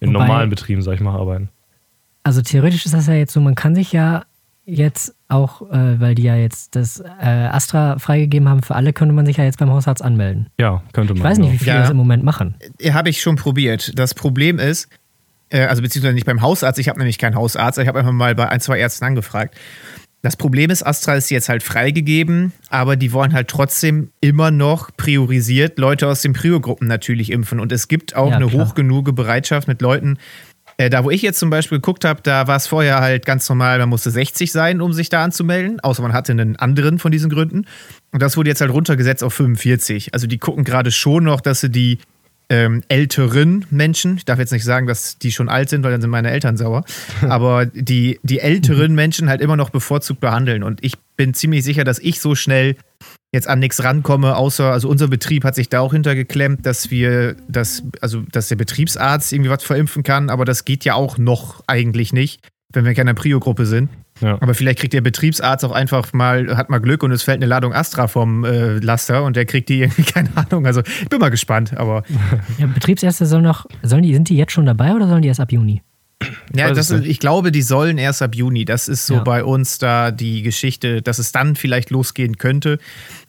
[0.00, 1.50] in Wobei- normalen Betrieben, sag ich mal, arbeiten.
[2.22, 4.24] Also theoretisch ist das ja jetzt so, man kann sich ja
[4.70, 9.14] jetzt auch, äh, weil die ja jetzt das äh, Astra freigegeben haben für alle, könnte
[9.14, 10.48] man sich ja jetzt beim Hausarzt anmelden.
[10.60, 11.18] Ja, könnte man.
[11.18, 11.80] Ich weiß nicht, wie viele Ja.
[11.80, 12.54] das im Moment machen.
[12.92, 13.98] habe ich schon probiert.
[13.98, 14.88] Das Problem ist,
[15.48, 18.34] äh, also beziehungsweise nicht beim Hausarzt, ich habe nämlich keinen Hausarzt, ich habe einfach mal
[18.34, 19.56] bei ein, zwei Ärzten angefragt.
[20.20, 24.90] Das Problem ist, Astra ist jetzt halt freigegeben, aber die wollen halt trotzdem immer noch
[24.96, 27.60] priorisiert Leute aus den Prio-Gruppen natürlich impfen.
[27.60, 28.66] Und es gibt auch Ja, eine klar.
[28.66, 30.18] hoch genug Bereitschaft mit Leuten.
[30.80, 33.48] Äh, da, wo ich jetzt zum Beispiel geguckt habe, da war es vorher halt ganz
[33.48, 37.10] normal, man musste 60 sein, um sich da anzumelden, außer man hatte einen anderen von
[37.10, 37.66] diesen Gründen.
[38.12, 40.14] Und das wurde jetzt halt runtergesetzt auf 45.
[40.14, 41.98] Also die gucken gerade schon noch, dass sie die
[42.48, 46.00] ähm, älteren Menschen, ich darf jetzt nicht sagen, dass die schon alt sind, weil dann
[46.00, 46.84] sind meine Eltern sauer,
[47.22, 50.62] aber die, die älteren Menschen halt immer noch bevorzugt behandeln.
[50.62, 52.76] Und ich bin ziemlich sicher, dass ich so schnell
[53.32, 57.36] jetzt an nichts rankomme, außer, also unser Betrieb hat sich da auch hintergeklemmt, dass wir,
[57.48, 61.62] das, also dass der Betriebsarzt irgendwie was verimpfen kann, aber das geht ja auch noch
[61.66, 62.40] eigentlich nicht,
[62.72, 63.90] wenn wir in keiner Prio-Gruppe sind.
[64.20, 64.36] Ja.
[64.40, 67.46] Aber vielleicht kriegt der Betriebsarzt auch einfach mal, hat mal Glück und es fällt eine
[67.46, 70.66] Ladung Astra vom äh, Laster und der kriegt die irgendwie, keine Ahnung.
[70.66, 72.02] Also ich bin mal gespannt, aber
[72.58, 75.40] Ja, Betriebsärzte sollen noch, sollen die, sind die jetzt schon dabei oder sollen die erst
[75.40, 75.82] ab Juni?
[76.54, 78.64] Ja, das ist, ich glaube, die sollen erst ab Juni.
[78.64, 79.22] Das ist so Ja.
[79.22, 82.72] bei uns da die Geschichte, dass es dann vielleicht losgehen könnte.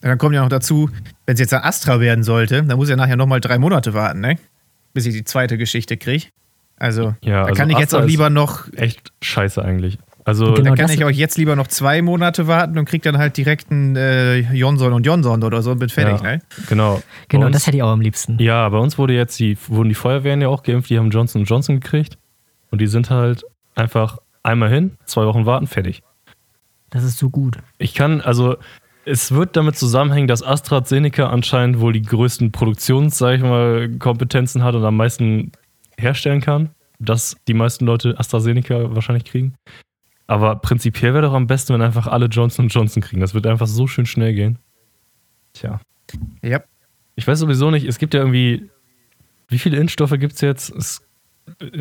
[0.01, 0.89] Und dann kommt ja noch dazu,
[1.25, 3.93] wenn es jetzt ein Astra werden sollte, dann muss ich ja nachher nochmal drei Monate
[3.93, 4.37] warten, ne?
[4.93, 6.25] Bis ich die zweite Geschichte kriege.
[6.77, 9.99] Also, Ja, da also kann ich jetzt Astra auch ist- lieber noch Echt scheiße eigentlich.
[10.25, 10.75] Also, Genau.
[10.75, 13.71] Da kann ich auch jetzt lieber noch zwei Monate warten und krieg dann halt direkt
[13.71, 16.41] einen äh, Johnson und Johnson oder so und bin fertig, ja, ne?
[16.67, 17.01] Genau.
[17.29, 18.37] Genau, uns- das hätte ich auch am liebsten.
[18.39, 21.45] Ja, bei uns wurde jetzt die, wurden die Feuerwehren ja auch geimpft, die haben Johnson
[21.45, 22.17] Johnson gekriegt.
[22.71, 23.43] Und die sind halt
[23.75, 26.03] einfach einmal hin, zwei Wochen warten, fertig.
[26.89, 27.57] Das ist so gut.
[27.77, 28.57] Ich kann, also,
[29.05, 34.63] es wird damit zusammenhängen, dass AstraZeneca anscheinend wohl die größten Produktions-, sag ich mal, Kompetenzen
[34.63, 35.51] hat und am meisten
[35.97, 36.69] herstellen kann.
[36.99, 39.55] Dass die meisten Leute AstraZeneca wahrscheinlich kriegen.
[40.27, 43.21] Aber prinzipiell wäre doch am besten, wenn einfach alle Johnson Johnson kriegen.
[43.21, 44.59] Das wird einfach so schön schnell gehen.
[45.53, 45.79] Tja.
[46.43, 46.61] Ja.
[47.15, 48.69] Ich weiß sowieso nicht, es gibt ja irgendwie,
[49.47, 50.69] wie viele Impfstoffe gibt es jetzt?
[50.69, 51.01] Es,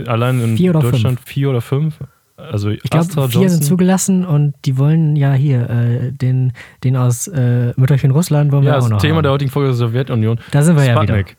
[0.06, 1.94] allein in Vier oder Deutschland vier oder fünf?
[2.36, 3.62] Also Ich glaube, vier sind Johnson.
[3.62, 6.52] zugelassen und die wollen ja hier äh, den,
[6.84, 9.22] den aus äh, Mütterchen Russland wollen wir Ja, auch das noch Thema haben.
[9.24, 10.38] der heutigen Folge ist Sowjetunion.
[10.52, 11.14] Da sind wir ja wieder.
[11.18, 11.36] Sputnik.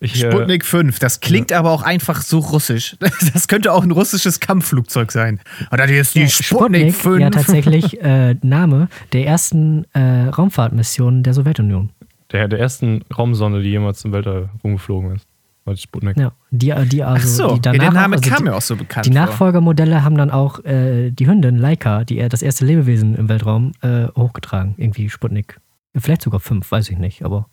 [0.00, 2.96] Ich, äh, Sputnik 5, das klingt aber auch einfach so russisch.
[3.32, 5.40] Das könnte auch ein russisches Kampfflugzeug sein.
[5.70, 7.20] Und dann ist die Ja, Sputnik, 5.
[7.20, 11.90] ja tatsächlich äh, Name der ersten äh, Raumfahrtmission der Sowjetunion.
[12.32, 15.26] der, der ersten Raumsonde, die jemals im Weltall rumgeflogen ist.
[15.66, 16.16] Als Sputnik.
[16.18, 18.54] Ja, die, die Ach also, so, die ja, danach der Name also kam die, mir
[18.56, 19.20] auch so bekannt Die vor.
[19.20, 24.08] Nachfolgermodelle haben dann auch äh, die Hündin Laika, die das erste Lebewesen im Weltraum, äh,
[24.14, 24.74] hochgetragen.
[24.76, 25.58] Irgendwie Sputnik.
[25.96, 27.46] Vielleicht sogar fünf, weiß ich nicht, aber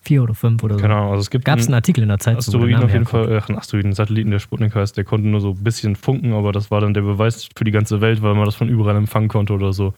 [0.00, 0.84] vier oder fünf oder so.
[0.84, 3.04] Ahnung, also es gibt Gab es einen Artikel in der Zeit Asteroiden Name auf jeden
[3.04, 3.26] herkommt.
[3.28, 6.32] Fall, ach, ein Asteroiden, Satelliten, der Sputnik heißt, der konnte nur so ein bisschen funken,
[6.32, 8.96] aber das war dann der Beweis für die ganze Welt, weil man das von überall
[8.96, 9.94] empfangen konnte oder so,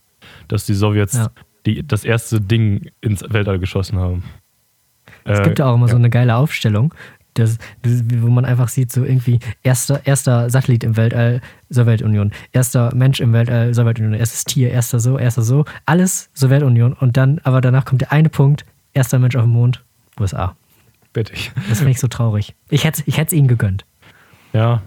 [0.49, 1.29] dass die Sowjets Ja.
[1.65, 4.25] die, das erste Ding ins Weltall geschossen haben.
[5.25, 6.95] Es Äh, gibt ja auch immer so eine geile Aufstellung,
[7.35, 12.95] das, das, wo man einfach sieht, so irgendwie erster, erster Satellit im Weltall, Sowjetunion, erster
[12.95, 17.61] Mensch im Weltall, Sowjetunion, erstes Tier, erster so, erster so, alles Sowjetunion und dann, aber
[17.61, 19.85] danach kommt der eine Punkt, erster Mensch auf dem Mond,
[20.19, 20.57] USA.
[21.13, 21.51] Bettig.
[21.69, 22.55] Das finde ich so traurig.
[22.69, 23.85] Ich hätte ich es ihnen gegönnt.
[24.53, 24.83] Ja.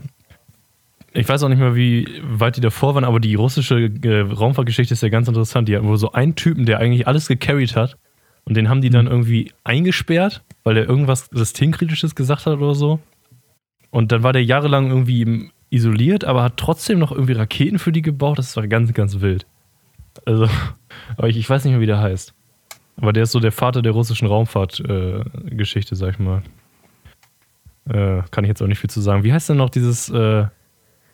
[1.12, 4.94] Ich weiß auch nicht mehr, wie weit die davor waren, aber die russische äh, Raumfahrtgeschichte
[4.94, 5.68] ist ja ganz interessant.
[5.68, 7.98] Die hatten wohl so einen Typen, der eigentlich alles gecarried hat.
[8.46, 13.00] Und den haben die dann irgendwie eingesperrt, weil er irgendwas Systemkritisches gesagt hat oder so.
[13.92, 18.02] Und dann war der jahrelang irgendwie isoliert, aber hat trotzdem noch irgendwie Raketen für die
[18.02, 18.38] gebaut.
[18.38, 19.46] Das war ganz, ganz wild.
[20.26, 20.48] Also,
[21.18, 22.34] aber ich, ich weiß nicht mehr, wie der heißt.
[22.98, 26.44] Aber der ist so der Vater der russischen Raumfahrtgeschichte, äh, sag ich mal.
[27.90, 29.24] Äh, kann ich jetzt auch nicht viel zu sagen.
[29.24, 30.46] Wie heißt denn noch dieses äh,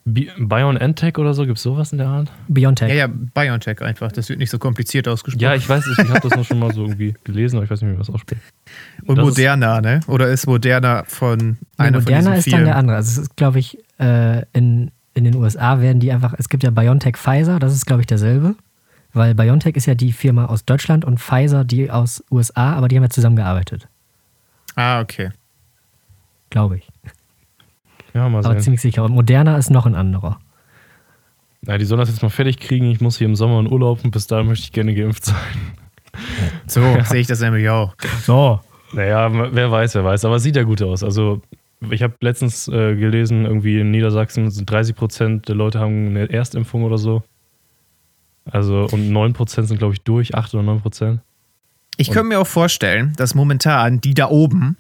[0.06, 1.46] BioNTech oder so?
[1.46, 2.32] Gibt es sowas in der Art?
[2.48, 2.90] Biontech.
[2.90, 4.12] Ja, ja, BioNTech einfach.
[4.12, 5.42] Das wird nicht so kompliziert ausgesprochen.
[5.44, 7.70] Ja, ich weiß, ich, ich habe das noch schon mal so irgendwie gelesen, aber ich
[7.72, 8.42] weiß nicht, wie man das ausspricht.
[9.06, 10.00] Und das ist- Moderna, ne?
[10.08, 12.98] Oder ist Moderna von Nee, einer von Moderna diesen ist dann der andere.
[12.98, 16.64] Also es ist, glaube ich, äh, in, in den USA werden die einfach, es gibt
[16.64, 18.56] ja BioNTech Pfizer, das ist, glaube ich, derselbe.
[19.12, 22.96] Weil BioNTech ist ja die Firma aus Deutschland und Pfizer die aus USA, aber die
[22.96, 23.88] haben ja zusammengearbeitet,
[24.76, 25.32] Ah, okay.
[26.52, 26.88] glaube ich.
[28.14, 28.62] Ja, mal Aber sehen.
[28.62, 29.04] ziemlich sicher.
[29.04, 30.40] Und Moderna ist noch ein anderer.
[31.62, 32.90] Na, die sollen das jetzt mal fertig kriegen.
[32.90, 35.36] Ich muss hier im Sommer in Urlaub und bis dahin möchte ich gerne geimpft sein.
[36.68, 37.96] So sehe ich das nämlich auch.
[38.24, 38.60] So.
[38.94, 40.26] Naja, wer weiß, wer weiß.
[40.26, 41.04] Aber es sieht ja gut aus.
[41.04, 41.42] Also,
[41.90, 46.30] ich habe letztens äh, gelesen, irgendwie in Niedersachsen sind 30 Prozent der Leute haben eine
[46.30, 47.24] Erstimpfung oder so.
[48.46, 51.22] Also, und 9 Prozent sind, glaube ich, durch, 8 oder 9 Prozent.
[51.98, 54.78] Ich könnte mir auch vorstellen, dass momentan die da oben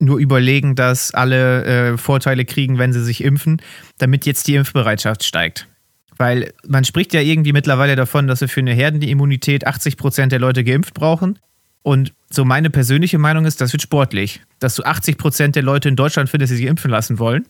[0.00, 3.60] nur überlegen, dass alle äh, Vorteile kriegen, wenn sie sich impfen,
[3.98, 5.68] damit jetzt die Impfbereitschaft steigt.
[6.16, 10.38] Weil man spricht ja irgendwie mittlerweile davon, dass wir für eine Herdenimmunität 80 Prozent der
[10.38, 11.38] Leute geimpft brauchen.
[11.82, 14.42] Und so meine persönliche Meinung ist, das wird sportlich.
[14.58, 17.46] Dass du 80 Prozent der Leute in Deutschland findest, die sich impfen lassen wollen.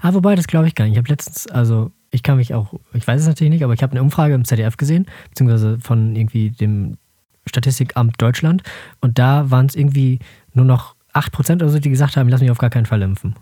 [0.00, 0.92] Ah, wobei, das glaube ich gar nicht.
[0.92, 3.82] Ich habe letztens, also ich kann mich auch, ich weiß es natürlich nicht, aber ich
[3.82, 6.98] habe eine Umfrage im ZDF gesehen, beziehungsweise von irgendwie dem
[7.46, 8.62] Statistikamt Deutschland.
[9.00, 10.20] Und da waren es irgendwie
[10.52, 13.34] nur noch 8% oder so, die gesagt haben, lass mich auf gar keinen Fall impfen.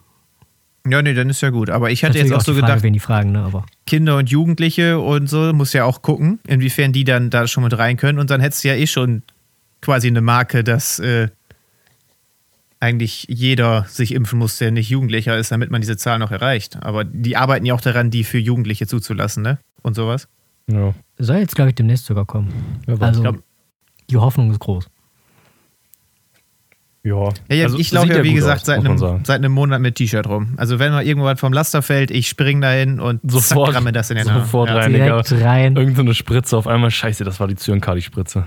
[0.89, 1.69] Ja, nee, dann ist ja gut.
[1.71, 3.41] Aber ich hatte Natürlich jetzt auch so die Frage, gedacht, wen die fragen, ne?
[3.43, 7.65] Aber Kinder und Jugendliche und so, muss ja auch gucken, inwiefern die dann da schon
[7.65, 8.19] mit rein können.
[8.19, 9.23] Und dann hättest du ja eh schon
[9.81, 11.29] quasi eine Marke, dass äh,
[12.79, 16.79] eigentlich jeder sich impfen muss, der nicht Jugendlicher ist, damit man diese Zahl noch erreicht.
[16.83, 19.59] Aber die arbeiten ja auch daran, die für Jugendliche zuzulassen, ne?
[19.83, 20.29] Und sowas.
[20.71, 20.95] Ja.
[21.19, 22.53] soll jetzt, glaube ich, demnächst sogar kommen.
[22.87, 23.01] Weiß.
[23.01, 23.43] Also, glaub-
[24.11, 24.89] die Hoffnung ist groß.
[27.07, 27.29] Ja.
[27.49, 29.95] Ja, ja Also, ich laufe ja, wie gesagt, aus, seit, einem, seit einem Monat mit
[29.95, 30.55] T-Shirt rum.
[30.57, 33.93] Also wenn mal irgendwo was vom Laster fällt, ich spring dahin und Sofort, zack, ramme
[33.93, 34.41] das in den Arm.
[34.43, 34.77] sofort Ja.
[34.77, 35.23] rein, Digga.
[35.23, 35.77] Direkt rein.
[35.77, 38.45] Irgendeine Spritze auf einmal, scheiße, das war die Zyankali-Spritze.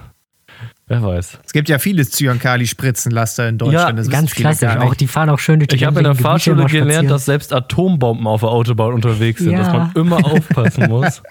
[0.88, 1.40] Wer weiß.
[1.46, 3.92] Es gibt ja viele Zyankali-Spritzenlaster in Deutschland.
[3.98, 4.76] das wissen Ganz klassisch.
[4.78, 7.54] Auch die fahren auch schön durch die Ich habe in der Fahrschule gelernt, dass selbst
[7.54, 9.60] Atombomben auf der Autobahn unterwegs sind, Ja.
[9.60, 11.22] dass man immer aufpassen muss.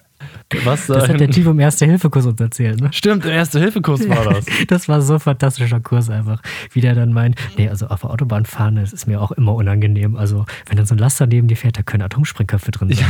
[0.65, 2.89] Was da Das hat der Typ im Erste-Hilfe-Kurs uns erzählt, ne?
[2.93, 4.47] Stimmt, der erste Hilfekurs war das.
[4.67, 6.41] Das war so ein fantastischer Kurs einfach.
[6.73, 9.55] Wie der dann meint, nee, also auf der Autobahn fahren, das ist mir auch immer
[9.55, 10.17] unangenehm.
[10.17, 13.07] Also, wenn dann so ein Laster neben dir fährt, da können Atomsprengköpfe drin sein.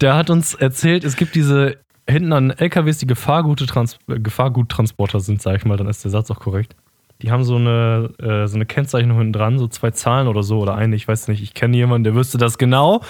[0.00, 1.76] Der hat uns erzählt, es gibt diese
[2.08, 6.10] hinten an LKWs, die Gefahrgute Trans äh, Gefahrguttransporter sind, sag ich mal, dann ist der
[6.10, 6.74] Satz auch korrekt.
[7.22, 10.58] Die haben so eine, äh, so eine Kennzeichnung hinten dran, so zwei Zahlen oder so,
[10.58, 13.02] oder eine, ich weiß nicht, ich kenne jemanden, der wüsste das genau.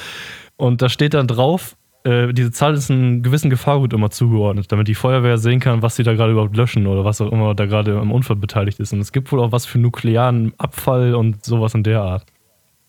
[0.57, 4.89] Und da steht dann drauf, äh, diese Zahl ist einem gewissen Gefahrgut immer zugeordnet, damit
[4.89, 7.67] die Feuerwehr sehen kann, was sie da gerade überhaupt löschen oder was auch immer da
[7.67, 8.93] gerade am Unfall beteiligt ist.
[8.93, 12.27] Und es gibt wohl auch was für nuklearen Abfall und sowas in der Art.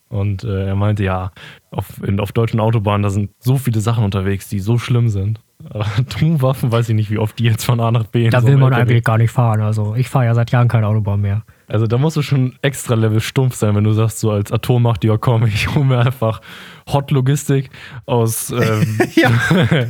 [0.08, 1.32] Und äh, er meinte, ja,
[1.70, 5.40] auf, in, auf deutschen Autobahnen, da sind so viele Sachen unterwegs, die so schlimm sind.
[5.70, 8.46] Aber Atomwaffen, weiß ich nicht, wie oft die jetzt von A nach B Da so
[8.46, 9.60] will man LKW eigentlich gar nicht fahren.
[9.60, 11.42] Also, ich fahre ja seit Jahren keine Autobahn mehr.
[11.66, 15.02] Also da musst du schon extra Level stumpf sein, wenn du sagst, so als Atommacht,
[15.02, 16.40] ja komm, ich hole mir einfach
[16.92, 17.70] Hot Logistik
[18.06, 19.30] aus ähm, Ja,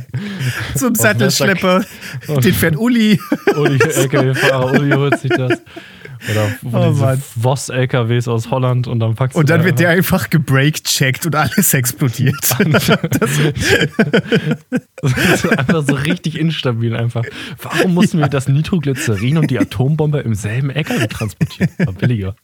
[0.75, 1.83] so ein Sattelschlepper,
[2.27, 3.19] den fährt Uli.
[3.55, 5.61] Uli, LKW-Fahrer, Uli holt sich das.
[6.31, 7.21] Oder Oh diese.
[7.41, 11.73] Voss-LKWs aus Holland und dann packst Und dann da wird der einfach gebreakcheckt und alles
[11.73, 12.35] explodiert.
[15.01, 17.23] Das ist einfach so richtig instabil einfach.
[17.61, 21.69] Warum mussten wir das Nitroglycerin und die Atombombe im selben LKW transportieren?
[21.77, 22.35] War billiger.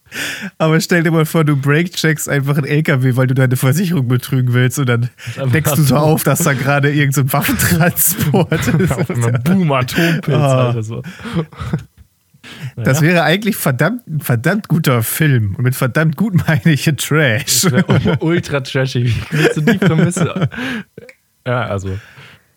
[0.57, 4.53] Aber stell dir mal vor, du breakcheckst einfach einen LKW, weil du deine Versicherung betrügen
[4.53, 5.09] willst und dann
[5.53, 9.43] deckst du so auf, dass da gerade irgendein so Waffentransport ist.
[9.43, 10.67] Boom, Atompilz, Ah.
[10.67, 10.83] Alter.
[10.83, 11.01] So.
[12.75, 15.55] Das Naja, wäre eigentlich verdammt, ein verdammt guter Film.
[15.55, 17.61] Und mit verdammt gut meine ich Trash.
[17.61, 19.15] das ultra trashig.
[19.31, 20.49] Wie willst du die Prämisse?
[21.45, 21.97] Ja, also,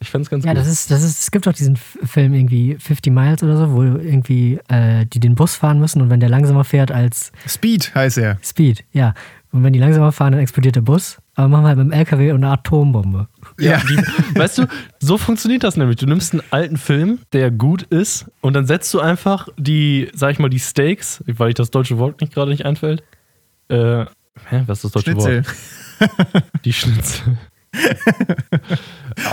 [0.01, 0.61] ich fände es ganz Ja, gut.
[0.61, 3.83] das ist, das ist, es gibt doch diesen Film irgendwie 50 Miles oder so, wo
[3.83, 8.19] irgendwie äh, die den Bus fahren müssen und wenn der langsamer fährt als Speed heißt
[8.19, 8.39] er.
[8.43, 9.15] Speed, ja.
[9.53, 11.19] Und wenn die langsamer fahren, dann explodiert der Bus.
[11.37, 13.27] Aber machen wir halt mit dem LKW und einer Atombombe.
[13.59, 13.79] Ja.
[13.89, 13.97] Die,
[14.39, 14.67] weißt du,
[15.01, 15.97] so funktioniert das nämlich.
[15.97, 20.31] Du nimmst einen alten Film, der gut ist, und dann setzt du einfach die, sag
[20.33, 23.03] ich mal, die Stakes, weil ich das deutsche Wort nicht gerade nicht einfällt.
[23.69, 24.05] Äh,
[24.49, 25.43] hä, was ist das deutsche Schnitzel.
[25.45, 26.45] Wort?
[26.65, 27.39] Die Schnitzel.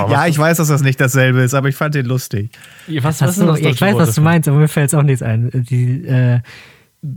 [0.10, 2.52] Ja, ich weiß, dass das nicht dasselbe ist, aber ich fand den lustig.
[2.88, 5.04] was, was das ja, ich weiß, Wort was du meinst, aber mir fällt es auch
[5.04, 5.50] nichts ein.
[5.54, 6.40] Die, äh,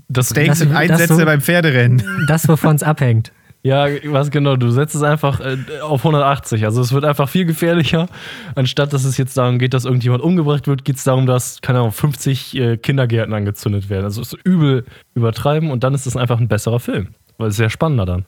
[0.09, 2.03] Das, Steaks Das- sind das Einsätze so- beim Pferderennen.
[2.26, 3.32] das, wovon es abhängt.
[3.67, 6.67] Ja, was genau, du setzt es einfach äh, auf 180.
[6.67, 8.09] Also es wird einfach viel gefährlicher.
[8.55, 11.79] Anstatt dass es jetzt darum geht, dass irgendjemand umgebracht wird, geht es darum, dass, keine
[11.79, 14.05] Ahnung, 50 äh, Kindergärten angezündet werden.
[14.05, 14.85] Also es ist übel
[15.15, 17.15] übertreiben und dann ist es einfach ein besserer Film.
[17.39, 18.27] Weil es ist sehr spannender dann.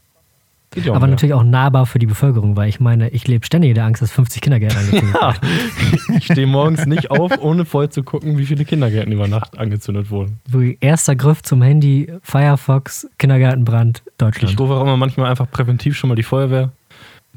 [0.76, 3.70] Geht ja Aber natürlich auch nahbar für die Bevölkerung, weil ich meine, ich lebe ständig
[3.70, 6.16] in der Angst, dass 50 Kindergärten angezündet Ja, werden.
[6.18, 10.10] ich stehe morgens nicht auf, ohne vorher zu gucken, wie viele Kindergärten über Nacht angezündet
[10.10, 10.38] wurden.
[10.52, 14.52] So, erster Griff zum Handy, Firefox, Kindergartenbrand, Deutschland.
[14.52, 16.72] Ich rufe auch immer manchmal einfach präventiv schon mal die Feuerwehr,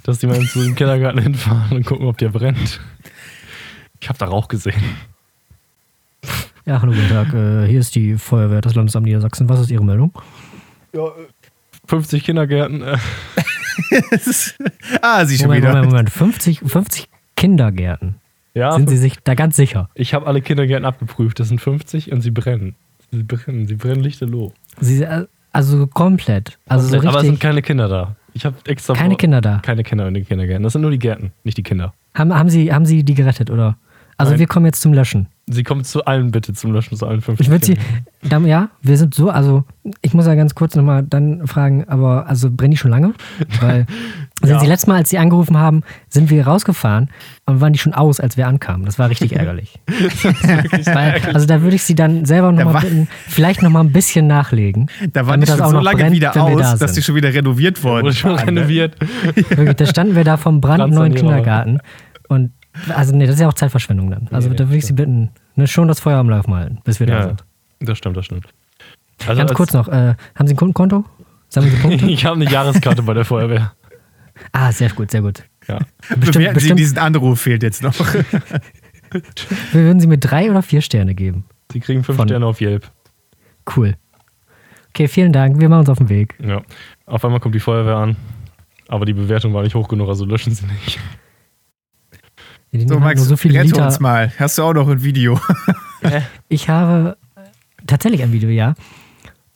[0.03, 2.81] dass die mal zu dem Kindergarten hinfahren und gucken, ob der brennt.
[4.01, 4.83] Ich habe da Rauch gesehen.
[6.65, 7.33] Ja, hallo, guten Tag.
[7.33, 9.47] Äh, hier ist die Feuerwehr des Landesamts Niedersachsen.
[9.47, 10.11] Was ist Ihre Meldung?
[11.89, 12.81] 50 Kindergärten.
[12.83, 12.97] Äh,
[15.01, 15.73] ah, sie schon Moment, wieder.
[15.75, 16.09] Moment, Moment.
[16.09, 18.15] 50, 50 Kindergärten.
[18.53, 19.89] ja, Sind Sie sich da ganz sicher?
[19.95, 21.39] ich habe alle Kindergärten abgeprüft.
[21.39, 22.75] Das sind 50 und sie brennen.
[23.11, 24.53] Sie brennen, sie brennen lichterloh.
[24.79, 26.59] Sie, äh, also komplett.
[26.67, 28.15] Also so Aber es sind keine Kinder da.
[28.33, 29.59] Ich habe extra Keine vor- Kinder da.
[29.63, 30.63] Keine Kinder in den Kindergärten.
[30.63, 31.93] Das sind nur die Gärten, nicht die Kinder.
[32.13, 33.77] Haben, haben, Sie, haben Sie die gerettet, oder?
[34.17, 34.39] Also Nein.
[34.41, 35.27] wir kommen jetzt zum Löschen.
[35.51, 37.77] Sie kommen zu allen bitte zum Löschen, zu allen 50 Ich würde Sie,
[38.21, 39.63] dann, ja, wir sind so, also
[40.01, 43.13] ich muss ja ganz kurz nochmal dann fragen, aber also brennen die schon lange?
[43.59, 43.85] Weil
[44.41, 44.59] sind Ja.
[44.59, 47.09] Sie letztes Mal, als Sie angerufen haben, sind wir rausgefahren
[47.45, 48.85] und waren die schon aus, als wir ankamen.
[48.85, 49.79] Das war richtig ärgerlich.
[50.85, 54.89] Weil, also da würde ich Sie dann selber nochmal bitten, vielleicht nochmal ein bisschen nachlegen.
[55.13, 56.79] Da waren die damit das schon auch so noch lange brennt, wieder wir da aus,
[56.79, 58.95] dass die schon wieder renoviert worden Wurde schon renoviert.
[59.33, 61.15] Wirklich, da standen wir da vom brandneuen.
[61.15, 61.79] Kindergarten
[62.27, 62.51] und
[62.89, 64.27] also nee, das ist ja auch Zeitverschwendung dann.
[64.31, 66.99] Also Nee, da würde ich Sie bitten, ne, schon das Feuer am Laufen halten, bis
[66.99, 67.43] wir da Ja, sind.
[67.79, 68.45] das stimmt, das stimmt.
[69.27, 71.03] Also Ganz als- kurz noch, äh, haben Sie ein Kundenkonto?
[71.49, 72.05] Sammeln Sie Punkte?
[72.09, 73.73] ich habe eine Jahreskarte bei der Feuerwehr.
[74.53, 75.43] Ah, sehr gut, sehr gut.
[75.67, 75.77] Ja.
[75.77, 77.93] Bestimmt, Bewerten Sie bestimmt diesen Anruf, fehlt jetzt noch.
[79.71, 81.45] würden Sie mir drei oder vier Sterne geben.
[81.71, 82.89] Sie kriegen fünf Von- Sterne auf Yelp.
[83.75, 83.95] Cool.
[84.89, 85.59] Okay, vielen Dank.
[85.59, 86.35] Wir machen uns auf den Weg.
[86.43, 86.61] Ja.
[87.05, 88.15] Auf einmal kommt die Feuerwehr an.
[88.87, 90.99] Aber die Bewertung war nicht hoch genug, also löschen sie nicht.
[92.71, 93.85] Die So, halt Max, so viele rette Liter.
[93.85, 94.31] uns mal.
[94.37, 95.39] Hast du auch noch ein Video?
[96.47, 97.17] Ich habe
[97.85, 98.73] tatsächlich ein Video, ja.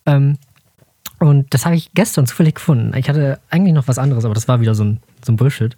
[0.05, 0.37] Ähm,
[1.19, 2.93] und das habe ich gestern zufällig gefunden.
[2.97, 5.73] Ich hatte eigentlich noch was anderes, aber das war wieder so ein, so ein Bullshit.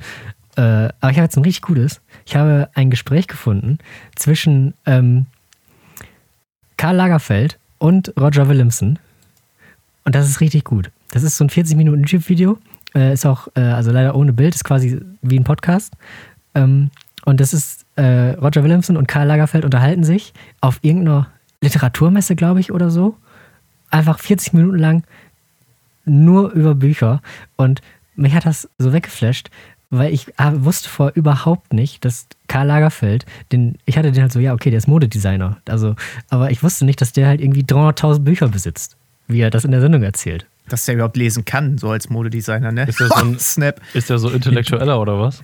[0.55, 2.01] Äh, aber ich habe jetzt ein richtig gutes.
[2.25, 3.77] Ich habe ein Gespräch gefunden
[4.15, 5.27] zwischen ähm,
[6.77, 8.97] Karl Lagerfeld und Roger Williamson.
[10.03, 10.89] Und das ist richtig gut.
[11.11, 12.57] Das ist so ein 40 Minuten YouTube-Video.
[12.95, 15.93] Äh, ist auch, äh, also leider ohne Bild, ist quasi wie ein Podcast.
[16.55, 16.89] Ähm,
[17.26, 21.28] und das ist äh, Roger Williamson und Karl Lagerfeld unterhalten sich auf irgendeiner
[21.61, 23.15] Literaturmesse, glaube ich, oder so.
[23.91, 25.03] Einfach 40 Minuten lang
[26.05, 27.21] nur über Bücher.
[27.55, 27.82] Und
[28.15, 29.49] mich hat das so weggeflasht,
[29.89, 34.32] weil ich ah, wusste vor überhaupt nicht, dass Karl Lagerfeld, den, ich hatte den halt
[34.32, 35.57] so, ja, okay, der ist Modedesigner.
[35.67, 35.95] Also,
[36.30, 38.97] aber ich wusste nicht, dass der halt irgendwie 300.000 Bücher besitzt,
[39.28, 40.45] wie er das in der Sendung erzählt.
[40.67, 42.84] Dass der überhaupt lesen kann, so als Modedesigner, ne?
[42.88, 43.80] Ist das so ein- Snap.
[43.93, 45.43] Ist der so intellektueller oder was?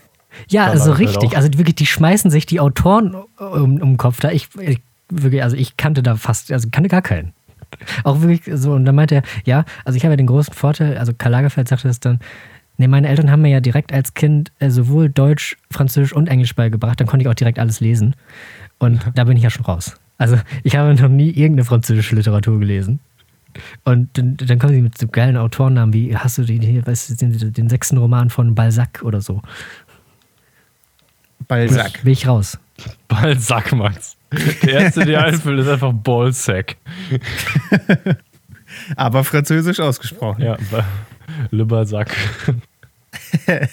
[0.50, 1.32] Ja, Karl also Lagerfeld richtig.
[1.32, 1.36] auch.
[1.36, 4.32] Also wirklich, die schmeißen sich die Autoren um, um den Kopf da.
[4.32, 4.80] Ich, ich
[5.10, 7.34] wirklich, also ich kannte da fast, also kannte gar keinen.
[8.04, 10.98] Auch wirklich so, und dann meinte er, ja, also ich habe ja den großen Vorteil,
[10.98, 12.20] also Karl Lagerfeld sagte das dann,
[12.78, 16.56] nee, meine Eltern haben mir ja direkt als Kind äh, sowohl Deutsch, Französisch und Englisch
[16.56, 18.16] beigebracht, dann konnte ich auch direkt alles lesen.
[18.80, 19.96] Und da bin ich ja schon raus.
[20.18, 23.00] Also ich habe noch nie irgendeine französische Literatur gelesen.
[23.84, 27.10] Und dann, dann kommen sie mit so geilen Autorennamen wie, hast du den, hier, weißt
[27.10, 29.42] du, den, den sechsten Roman von Balzac oder so.
[31.48, 32.04] Balzac.
[32.04, 32.58] Bin ich raus.
[33.08, 34.18] Balzac, Max.
[34.64, 36.78] Der erste, der einfällt, ist einfach Ballsack.
[38.96, 40.44] Aber französisch ausgesprochen.
[40.44, 40.58] Ja,
[41.52, 42.16] Le Balzac.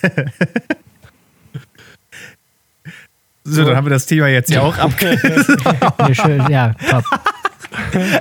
[3.51, 4.77] So, dann haben wir das Thema jetzt ja auch.
[4.77, 7.03] Nee, schön, ja, top.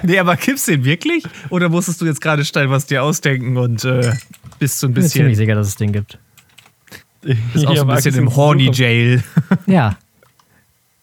[0.04, 1.26] nee, aber gibt's den wirklich?
[1.50, 4.14] Oder musstest du jetzt gerade steil was dir ausdenken und äh,
[4.60, 6.18] bist so ein Ich bin mir ziemlich bisschen, sicher, dass es den gibt.
[7.54, 9.24] bist auch so ein bisschen im Horny Jail?
[9.66, 9.98] Ja.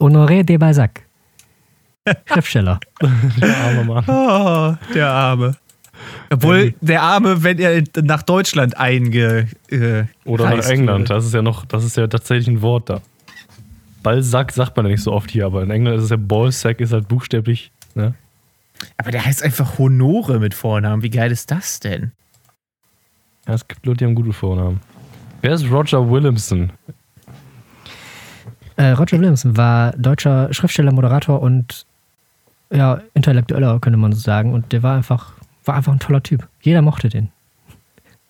[0.00, 1.02] Honoré de Balzac.
[2.26, 2.80] Schriftsteller.
[3.00, 4.04] Armer Mann.
[4.06, 5.56] Oh, der Arme.
[6.30, 9.48] Obwohl, der Arme, wenn er nach Deutschland einge.
[9.70, 11.08] Äh, Oder nach England.
[11.08, 13.00] Das ist ja noch, das ist ja tatsächlich ein Wort da.
[14.02, 16.80] Balzac sagt man ja nicht so oft hier, aber in England ist es ja Ballsack,
[16.80, 17.70] ist halt buchstäblich.
[17.94, 18.14] Ne?
[18.98, 21.02] Aber der heißt einfach Honore mit Vornamen.
[21.02, 22.12] Wie geil ist das denn?
[23.46, 24.80] Ja, es gibt Leute, die haben gute Vornamen.
[25.44, 26.72] Wer ist Roger Williamson?
[28.76, 31.84] Äh, Roger Williamson war deutscher Schriftsteller, Moderator und
[32.72, 34.54] ja, Intellektueller, könnte man so sagen.
[34.54, 35.34] Und der war einfach,
[35.66, 36.48] war einfach ein toller Typ.
[36.62, 37.28] Jeder mochte den.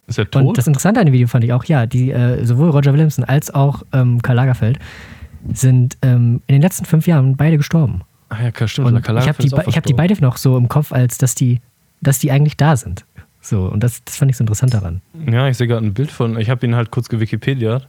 [0.08, 0.58] Ist er Und tot?
[0.58, 3.54] das Interessante an dem Video fand ich auch, ja, die, äh, sowohl Roger Williamson als
[3.54, 4.80] auch ähm, Karl Lagerfeld
[5.52, 8.02] sind ähm, in den letzten fünf Jahren beide gestorben.
[8.30, 8.88] ah ja, stimmt.
[8.88, 11.16] Und Karl ich habe Lagerfeld die, ich hab die beide noch so im Kopf, als
[11.18, 11.60] dass die,
[12.00, 13.04] dass die eigentlich da sind.
[13.44, 15.02] So, und das, das fand ich so interessant daran.
[15.30, 17.82] Ja, ich sehe gerade ein Bild von, ich habe ihn halt kurz gewikipedia,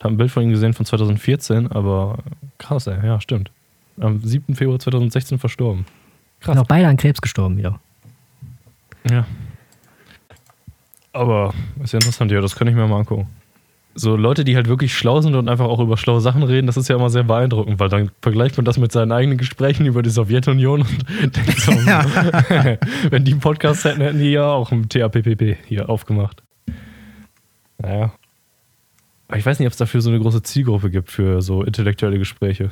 [0.00, 2.18] habe ein Bild von ihm gesehen von 2014, aber
[2.58, 3.50] krass, ey, ja, stimmt.
[3.98, 4.54] Am 7.
[4.54, 5.84] Februar 2016 verstorben.
[6.38, 6.54] Krass.
[6.54, 7.80] Sind auch beide an Krebs gestorben wieder.
[9.10, 9.26] Ja.
[11.12, 13.26] Aber ist ja interessant, ja, das kann ich mir mal angucken.
[13.94, 16.76] So Leute, die halt wirklich schlau sind und einfach auch über schlaue Sachen reden, das
[16.76, 20.02] ist ja immer sehr beeindruckend, weil dann vergleicht man das mit seinen eigenen Gesprächen über
[20.02, 21.72] die Sowjetunion und denkt so,
[23.10, 26.42] wenn die einen Podcast hätten, hätten die ja auch ein TAPPP hier aufgemacht.
[27.78, 28.12] Naja.
[29.28, 32.18] Aber ich weiß nicht, ob es dafür so eine große Zielgruppe gibt für so intellektuelle
[32.18, 32.70] Gespräche.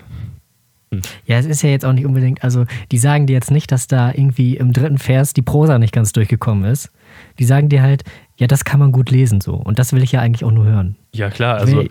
[1.26, 3.88] Ja, es ist ja jetzt auch nicht unbedingt, also die sagen dir jetzt nicht, dass
[3.88, 6.90] da irgendwie im dritten Vers die Prosa nicht ganz durchgekommen ist.
[7.38, 8.04] Die sagen dir halt,
[8.38, 9.54] ja, das kann man gut lesen so.
[9.54, 10.96] Und das will ich ja eigentlich auch nur hören.
[11.14, 11.90] Ja, klar, also Will-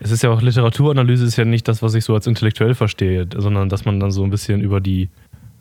[0.00, 3.26] es ist ja auch Literaturanalyse ist ja nicht das, was ich so als intellektuell verstehe,
[3.36, 5.08] sondern dass man dann so ein bisschen über die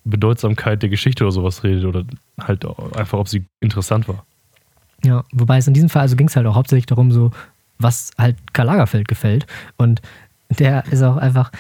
[0.06, 2.04] Bedeutsamkeit der Geschichte oder sowas redet oder
[2.40, 2.66] halt
[2.96, 4.26] einfach, ob sie interessant war.
[5.04, 7.32] Ja, wobei es in diesem Fall, also ging es halt auch hauptsächlich darum, so,
[7.80, 9.46] was halt Karl Lagerfeld gefällt.
[9.78, 10.02] Und
[10.60, 11.52] der ist auch einfach,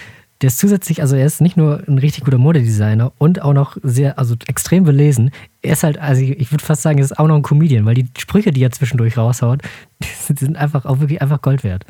[0.41, 3.77] der ist zusätzlich, also er ist nicht nur ein richtig guter Modedesigner und auch noch
[3.81, 5.31] sehr, also extrem belesen.
[5.61, 7.95] Er ist halt, also ich würde fast sagen, er ist auch noch ein Comedian, weil
[7.95, 9.61] die Sprüche, die er zwischendurch raushaut,
[10.29, 11.85] die sind einfach auch wirklich einfach Gold wert.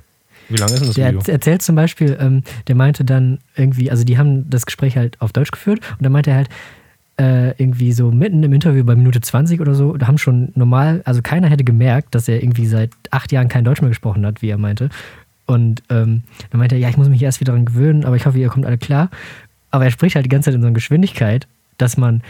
[0.50, 1.20] Wie lange ist denn das Der Video?
[1.20, 5.20] erz- erzählt zum Beispiel, ähm, der meinte dann irgendwie, also die haben das Gespräch halt
[5.22, 6.50] auf Deutsch geführt und dann meinte er halt,
[7.20, 11.02] äh, irgendwie so mitten im Interview bei Minute 20 oder so, da haben schon normal,
[11.04, 14.42] also keiner hätte gemerkt, dass er irgendwie seit acht Jahren kein Deutsch mehr gesprochen hat,
[14.42, 14.90] wie er meinte.
[15.48, 18.26] Und ähm, dann meinte er, ja, ich muss mich erst wieder daran gewöhnen, aber ich
[18.26, 19.10] hoffe, ihr kommt alle klar.
[19.72, 22.22] Aber er spricht halt die ganze Zeit in so einer Geschwindigkeit, dass man,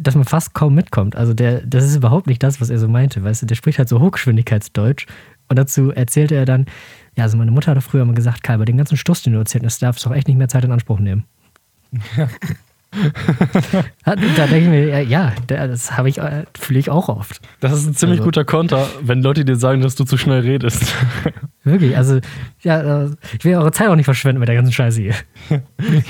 [0.00, 1.14] dass man fast kaum mitkommt.
[1.14, 3.78] Also der, das ist überhaupt nicht das, was er so meinte, weißt du, der spricht
[3.78, 5.06] halt so Hochgeschwindigkeitsdeutsch.
[5.48, 6.66] Und dazu erzählte er dann,
[7.16, 9.38] ja, also meine Mutter hatte früher mal gesagt, Karl, bei dem ganzen Stuss, den du
[9.38, 11.24] erzählt hast, darfst du doch echt nicht mehr Zeit in Anspruch nehmen.
[14.04, 17.40] da denke ich mir, ja, das habe ich, äh, fühle ich auch oft.
[17.60, 20.40] Das ist ein ziemlich Also- guter Konter, wenn Leute dir sagen, dass du zu schnell
[20.40, 20.94] redest.
[21.64, 22.20] Wirklich, also,
[22.60, 25.14] ja, äh, ich will eure Zeit auch nicht verschwenden mit der ganzen Scheiße hier.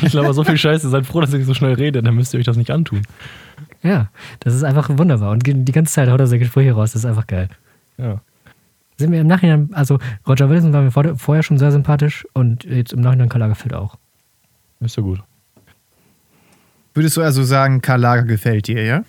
[0.02, 2.40] ich glaube, so viel Scheiße, seid froh, dass ich so schnell rede, dann müsst ihr
[2.40, 3.02] euch das nicht antun.
[3.82, 4.08] Ja,
[4.40, 5.30] das ist einfach wunderbar.
[5.30, 7.48] Und die ganze Zeit haut er seine Gespräche raus, das ist einfach geil.
[7.96, 8.20] Ja.
[8.96, 12.64] Sind mir im Nachhinein, also Roger Wilson war mir vor, vorher schon sehr sympathisch und
[12.64, 13.96] jetzt im Nachhinein Karl Lagerfeld auch.
[14.80, 15.20] Ist ja gut.
[16.94, 19.04] Würdest du also sagen, Karl Lager gefällt dir, ja?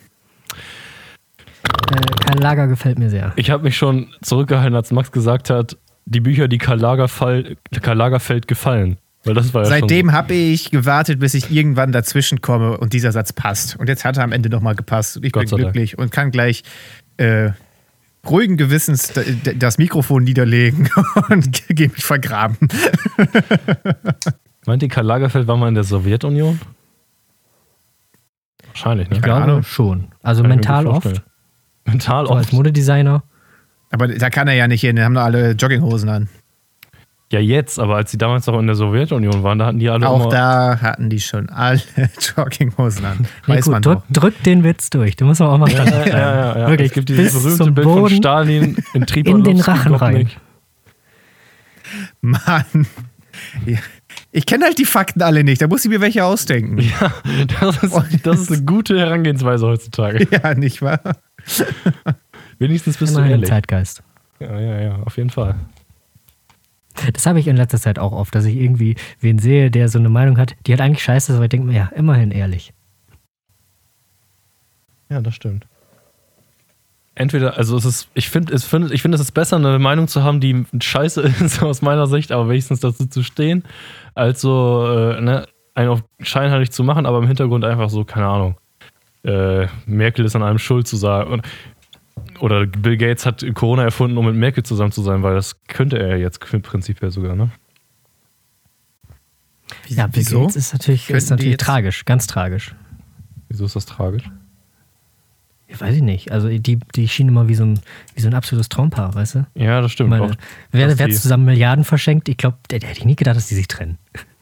[1.91, 3.33] Äh, Karl Lager gefällt mir sehr.
[3.35, 7.97] Ich habe mich schon zurückgehalten, als Max gesagt hat, die Bücher, die Karl, Lagerfall, Karl
[7.97, 8.97] Lagerfeld gefallen.
[9.25, 13.11] Weil das war ja Seitdem habe ich gewartet, bis ich irgendwann dazwischen komme und dieser
[13.13, 13.77] Satz passt.
[13.77, 15.17] Und jetzt hat er am Ende nochmal gepasst.
[15.17, 15.73] Und ich Gott bin sei Dank.
[15.73, 16.63] glücklich und kann gleich
[17.17, 17.51] äh,
[18.27, 19.13] ruhigen Gewissens
[19.55, 20.89] das Mikrofon niederlegen
[21.29, 22.57] und gehe mich vergraben.
[24.65, 26.59] Meint ihr, Karl Lagerfeld war mal in der Sowjetunion?
[28.73, 29.15] Wahrscheinlich, ne?
[29.15, 29.63] Ich Keine glaube Ahnung.
[29.63, 30.07] schon.
[30.23, 31.25] Also Kann ich mir mental gut oft, vorstellen.
[31.85, 32.53] Mental so als oft.
[32.53, 33.23] Modedesigner.
[33.91, 36.29] Aber da kann er ja nicht hin, die haben doch alle Jogginghosen an.
[37.31, 40.07] Ja, jetzt, aber als sie damals noch in der Sowjetunion waren, da hatten die alle
[40.07, 40.29] Auch immer.
[40.29, 41.81] da hatten die schon alle
[42.37, 43.17] Jogginghosen an.
[43.47, 44.21] Nee, Weiß gut, man drück, doch.
[44.21, 45.15] drück den Witz durch.
[45.15, 46.69] Du musst auch mal ja, ja, ja, ja.
[46.69, 49.49] Wirklich, es gibt dieses bis berühmte zum Bild von Boden Stalin in Tripolowski.
[49.51, 50.29] in den Rachen rein.
[52.21, 52.87] Mann.
[53.65, 53.79] Ja.
[54.35, 56.79] Ich kenne halt die Fakten alle nicht, da muss ich mir welche ausdenken.
[56.79, 57.13] Ja,
[57.61, 60.27] das ist, das ist eine gute Herangehensweise heutzutage.
[60.31, 60.99] Ja, nicht wahr?
[62.57, 63.49] Wenigstens bist du Immerhin im ehrlich.
[63.49, 64.01] Zeitgeist.
[64.39, 65.55] Ja, ja, ja, auf jeden Fall.
[67.13, 69.99] Das habe ich in letzter Zeit auch oft, dass ich irgendwie wen sehe, der so
[69.99, 72.73] eine Meinung hat, die halt eigentlich scheiße ist, aber ich denke mir, ja, immerhin ehrlich.
[75.09, 75.67] Ja, das stimmt.
[77.15, 80.07] Entweder, also es ist, ich finde, es find, ich finde, es ist besser, eine Meinung
[80.07, 83.63] zu haben, die scheiße ist aus meiner Sicht, aber wenigstens dazu zu stehen,
[84.15, 85.45] als so, äh, ne,
[85.75, 88.57] einen auf scheinheilig zu machen, aber im Hintergrund einfach so, keine Ahnung,
[89.23, 91.31] äh, Merkel ist an allem schuld zu sagen.
[91.33, 91.45] Und,
[92.39, 95.99] oder Bill Gates hat Corona erfunden, um mit Merkel zusammen zu sein, weil das könnte
[95.99, 97.49] er jetzt prinzipiell sogar, ne?
[99.87, 100.41] Ja, Bill Wieso?
[100.41, 102.75] Gates ist natürlich, Könnten ist natürlich tragisch, ganz tragisch.
[103.49, 104.23] Wieso ist das tragisch?
[105.73, 106.31] Ich weiß ich nicht.
[106.31, 107.79] Also die, die schienen immer wie so, ein,
[108.13, 109.47] wie so ein absolutes Traumpaar, weißt du?
[109.55, 110.11] Ja, das stimmt.
[110.11, 110.35] meine, auch.
[110.71, 112.29] wer, wer zusammen Milliarden verschenkt?
[112.29, 113.97] Ich glaube, der, der hätte ich nie gedacht, dass die sich trennen.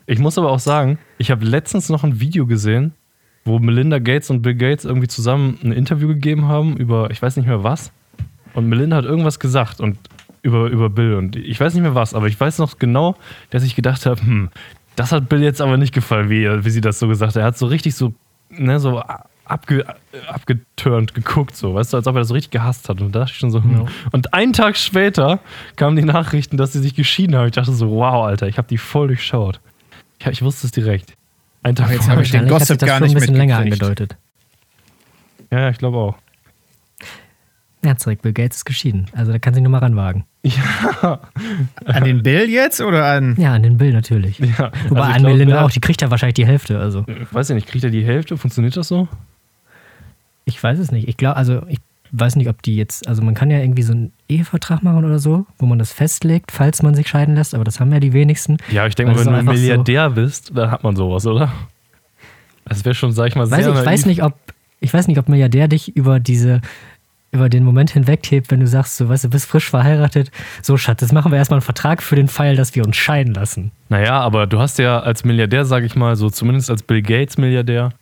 [0.08, 2.94] Ich muss aber auch sagen, ich habe letztens noch ein Video gesehen,
[3.46, 7.38] wo Melinda Gates und Bill Gates irgendwie zusammen ein Interview gegeben haben über, ich weiß
[7.38, 7.94] nicht mehr was.
[8.54, 9.98] Und Melinda hat irgendwas gesagt und
[10.42, 13.16] über, über Bill und ich weiß nicht mehr was, aber ich weiß noch genau,
[13.52, 14.50] dass ich gedacht habe, hm,
[14.98, 17.42] das hat Bill jetzt aber nicht gefallen, wie, wie sie das so gesagt hat.
[17.42, 18.14] Er hat so richtig so,
[18.50, 19.02] ne, so
[19.52, 19.86] abge,
[20.28, 23.02] abgeturnt geguckt, so, weißt du, als ob er das so richtig gehasst hat.
[23.02, 23.88] Und da dachte ich schon so, hm.
[24.12, 25.40] Und einen Tag später
[25.76, 27.46] kamen die Nachrichten, dass sie sich geschieden haben.
[27.48, 29.60] Ich dachte so, wow, Alter, ich habe die voll durchschaut.
[30.20, 31.14] Ich, ich wusste es direkt.
[31.64, 32.16] Ein Tag Aber jetzt vorher.
[32.16, 33.84] habe ich den Gossip gar schon nicht ein bisschen länger mitgekriegt.
[33.84, 34.18] angedeutet.
[35.52, 36.16] Ja, ja, ich glaube auch.
[37.84, 39.08] Ja, zurück, Bill Gates ist geschieden.
[39.14, 40.26] Also da kann sich nur mal ranwagen.
[40.44, 41.20] Ja.
[41.86, 43.36] An den Bill jetzt oder an.
[43.40, 44.38] Ja, an den Bill natürlich.
[44.40, 44.72] ja.
[44.90, 46.80] Wobei Also an glaub, Melinda ja, auch, die kriegt ja wahrscheinlich die Hälfte.
[46.80, 48.38] Also Ich weiß ja nicht, kriegt er die Hälfte?
[48.38, 49.08] Funktioniert das so?
[50.46, 51.08] Ich weiß es nicht.
[51.08, 51.80] Ich glaube, also ich
[52.12, 55.20] weiß nicht, ob die jetzt, also man kann ja irgendwie so einen Ehevertrag machen oder
[55.20, 58.14] so, wo man das festlegt, falls man sich scheiden lässt, aber das haben ja die
[58.14, 58.58] wenigsten.
[58.70, 61.26] Ja, ich denke mal, wenn du ein einfach so- Milliardär bist, dann hat man sowas,
[61.26, 61.52] oder?
[62.66, 64.34] Das wäre schon, sag ich mal, Weiß sehr ich, ich weiß nicht, ob
[64.84, 66.62] ich weiß nicht, ob Milliardär dich über diese
[67.34, 70.32] über den Moment hinweghebt, wenn du sagst, so, weißt du, bist frisch verheiratet.
[70.62, 73.34] So, Schatz, jetzt machen wir erstmal einen Vertrag für den Fall, dass wir uns scheiden
[73.34, 73.72] lassen.
[73.88, 77.38] Naja, aber du hast ja als Milliardär, sag ich mal, so zumindest als Bill Gates
[77.38, 77.94] Milliardär,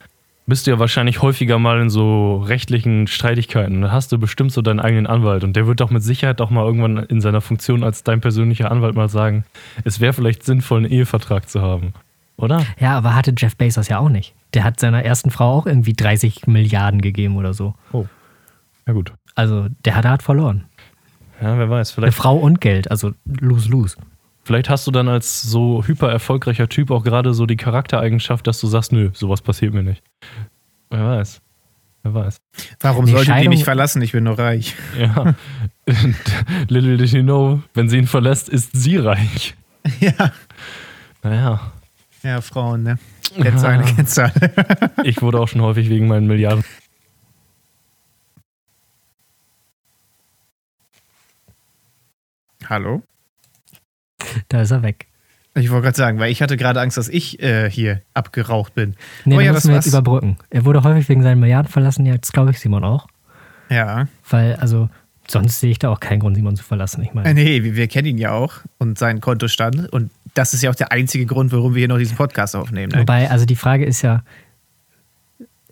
[0.49, 3.81] bist du ja wahrscheinlich häufiger mal in so rechtlichen Streitigkeiten.
[3.81, 6.49] Dann hast du bestimmt so deinen eigenen Anwalt und der wird doch mit Sicherheit auch
[6.49, 9.45] mal irgendwann in seiner Funktion als dein persönlicher Anwalt mal sagen,
[9.85, 11.93] es wäre vielleicht sinnvoll, einen Ehevertrag zu haben.
[12.35, 12.65] Oder?
[12.79, 14.33] Ja, aber hatte Jeff Bezos ja auch nicht.
[14.53, 17.75] Der hat seiner ersten Frau auch irgendwie 30 Milliarden gegeben oder so.
[17.91, 18.05] Oh.
[18.87, 19.13] Ja, gut.
[19.35, 20.65] Also, der hat hart verloren.
[21.41, 21.91] Ja, wer weiß.
[21.91, 23.97] Eine Vielleicht, Frau und Geld, also lose-lose.
[24.49, 28.59] Vielleicht hast du dann als so hyper erfolgreicher Typ auch gerade so die Charaktereigenschaft, dass
[28.59, 30.01] du sagst, nö, sowas passiert mir nicht.
[30.89, 31.39] Wer weiß.
[32.01, 32.37] Wer weiß.
[32.79, 34.01] Warum Die sollte die Scheidung- mich verlassen?
[34.01, 34.73] Ich bin nur reich.
[34.99, 35.35] Ja.
[36.67, 39.55] Little did you know, wenn sie ihn verlässt, ist sie reich.
[39.99, 40.31] Ja.
[41.21, 41.71] Naja.
[42.23, 42.97] Ja, Frauen, ne?
[43.39, 43.87] Kennzahlen, Ja.
[43.95, 44.33] Kennzahlen.
[45.03, 46.63] Ich wurde auch schon häufig wegen meinen Milliarden.
[52.65, 53.03] Hallo?
[54.49, 55.07] Da ist er weg.
[55.55, 58.95] Ich wollte gerade sagen, weil ich hatte gerade Angst, dass ich äh, hier abgeraucht bin.
[59.25, 60.37] Nee, Oh ja, müssen das wir jetzt überbrücken.
[60.49, 63.07] Er wurde häufig wegen seinen Milliarden verlassen, jetzt glaube ich Simon auch.
[63.69, 64.07] Ja.
[64.29, 64.89] Weil, also,
[65.27, 67.03] sonst sehe ich da auch keinen Grund, Simon zu verlassen.
[67.03, 69.91] Ich meine, Nee, wir, wir kennen ihn ja auch und seinen Kontostand.
[69.91, 72.91] Und das ist ja auch der einzige Grund, warum wir hier noch diesen Podcast aufnehmen.
[72.93, 72.99] Ne?
[72.99, 74.23] wobei, also die Frage ist ja,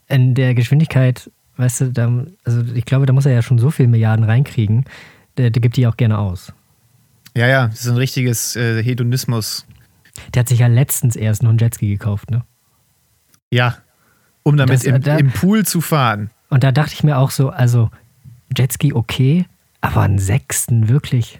[0.07, 3.71] in der Geschwindigkeit, weißt du, da, also ich glaube, da muss er ja schon so
[3.71, 4.85] viele Milliarden reinkriegen,
[5.37, 6.53] der, der gibt die auch gerne aus.
[7.37, 9.67] Ja, ja, das ist ein richtiges äh, Hedonismus.
[10.33, 12.43] Der hat sich ja letztens erst noch einen Jetski gekauft, ne?
[13.51, 13.77] Ja.
[14.41, 16.31] Um damit Das, äh, im, da- im Pool zu fahren.
[16.49, 17.91] Und da dachte ich mir auch so, also
[18.57, 19.45] Jetski okay,
[19.81, 21.39] aber einen sechsten wirklich,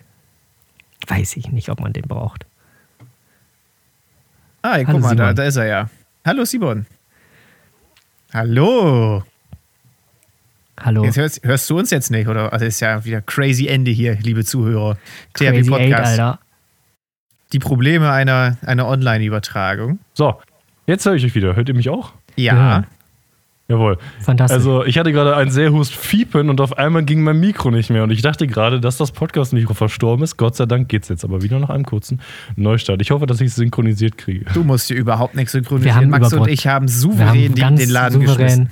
[1.07, 2.45] weiß ich nicht, ob man den braucht.
[4.61, 5.89] Ah, guck mal, da, da ist er ja.
[6.23, 6.85] Hallo, Simon.
[8.33, 9.23] Hallo.
[10.79, 12.53] Hallo, Jetzt hörst, hörst du uns jetzt nicht, oder?
[12.53, 14.97] Also ist ja wieder crazy Ende hier, liebe Zuhörer.
[15.33, 16.39] Crazy Eight, Alter.
[17.51, 19.99] Die Probleme einer, einer Online-Übertragung.
[20.13, 20.35] So,
[20.85, 21.55] jetzt höre ich euch wieder.
[21.55, 22.13] Hört ihr mich auch?
[22.35, 22.53] Ja.
[22.55, 22.83] Ja.
[23.69, 23.97] Jawohl.
[24.21, 24.55] Fantastisch.
[24.55, 27.89] Also, ich hatte gerade ein sehr hust Fiepen und auf einmal ging mein Mikro nicht
[27.89, 28.03] mehr.
[28.03, 30.37] Und ich dachte gerade, dass das Podcast-Mikro verstorben ist.
[30.37, 32.21] Gott sei Dank geht's jetzt aber wieder nach einem kurzen
[32.55, 33.01] Neustart.
[33.01, 34.45] Ich hoffe, dass ich es synchronisiert kriege.
[34.53, 35.95] Du musst dir überhaupt nichts Wir synchronisieren.
[35.97, 38.69] haben Max und ich haben wir souverän haben den Laden souverän geschmissen.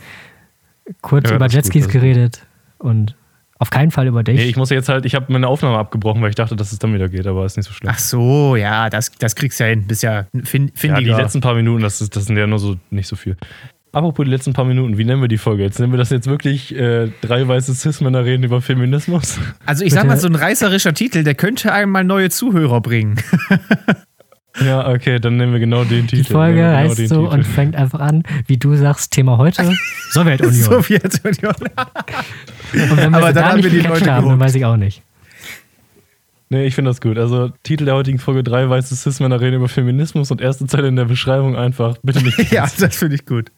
[1.01, 2.45] Kurz Ja, über Jetskis geredet
[2.77, 3.15] und
[3.57, 4.36] auf keinen Fall über dich.
[4.36, 6.79] Nee, ich muss jetzt halt, ich habe meine Aufnahme abgebrochen, weil ich dachte, dass es
[6.79, 7.91] dann wieder geht, aber ist nicht so schlimm.
[7.93, 9.88] Ach so, ja, das, das kriegst du ja hin.
[9.88, 12.75] Bist ja fin ja, die letzten paar Minuten, das, ist, das sind ja nur so
[12.89, 13.38] nicht so viel.
[13.93, 15.79] Apropos die letzten paar Minuten, wie nennen wir die Folge jetzt?
[15.79, 19.39] Nennen wir das jetzt wirklich äh, drei weiße Cis-Männer reden über Feminismus?
[19.65, 23.15] also ich sag mal, so ein reißerischer Titel, der könnte einem mal neue Zuhörer bringen.
[24.64, 26.24] ja, okay, dann nehmen wir genau den Titel.
[26.24, 27.34] die Folge genau heißt so Titel.
[27.34, 29.70] und fängt einfach an, wie du sagst, Thema heute,
[30.12, 30.53] Sowjetunion.
[30.53, 31.53] Sowjetunion.
[31.56, 34.78] und wenn wir Aber dann da haben wir die Leute haben, dann weiß ich auch
[34.78, 35.01] nicht.
[36.49, 37.18] Nee, ich finde das gut.
[37.18, 40.95] Also, Titel der heutigen Folge 3, weiße Cis-Männer reden über Feminismus und erste Zeile in
[40.95, 42.38] der Beschreibung einfach, bitte nicht.
[42.51, 43.51] ja, das finde ich gut.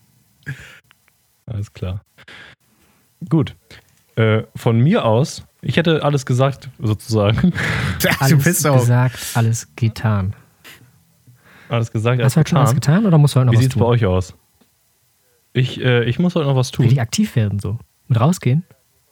[1.45, 2.01] Alles klar.
[3.29, 3.55] Gut.
[4.15, 7.51] Äh, von mir aus, ich hätte alles gesagt, sozusagen.
[8.01, 8.79] du Alles bist auch.
[8.79, 10.33] gesagt, alles getan.
[11.69, 13.63] Alles gesagt, Hast du heute schon alles getan oder musst du heute noch Wie was
[13.63, 13.89] sieht's bei tun?
[13.89, 14.33] euch aus?
[15.53, 16.83] Ich, äh, ich muss heute noch was tun.
[16.83, 17.77] Richtig aktiv werden so.
[18.07, 18.63] Mit rausgehen?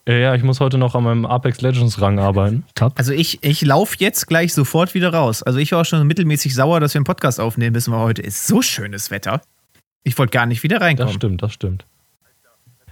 [0.07, 2.63] Äh, ja, ich muss heute noch an meinem Apex Legends Rang arbeiten.
[2.75, 2.93] Top.
[2.97, 5.41] Also ich, ich laufe jetzt gleich sofort wieder raus.
[5.41, 8.21] Also ich war auch schon mittelmäßig sauer, dass wir einen Podcast aufnehmen müssen, weil heute
[8.21, 9.41] ist so schönes Wetter.
[10.03, 11.13] Ich wollte gar nicht wieder Das reinkommen.
[11.13, 11.85] stimmt, das stimmt.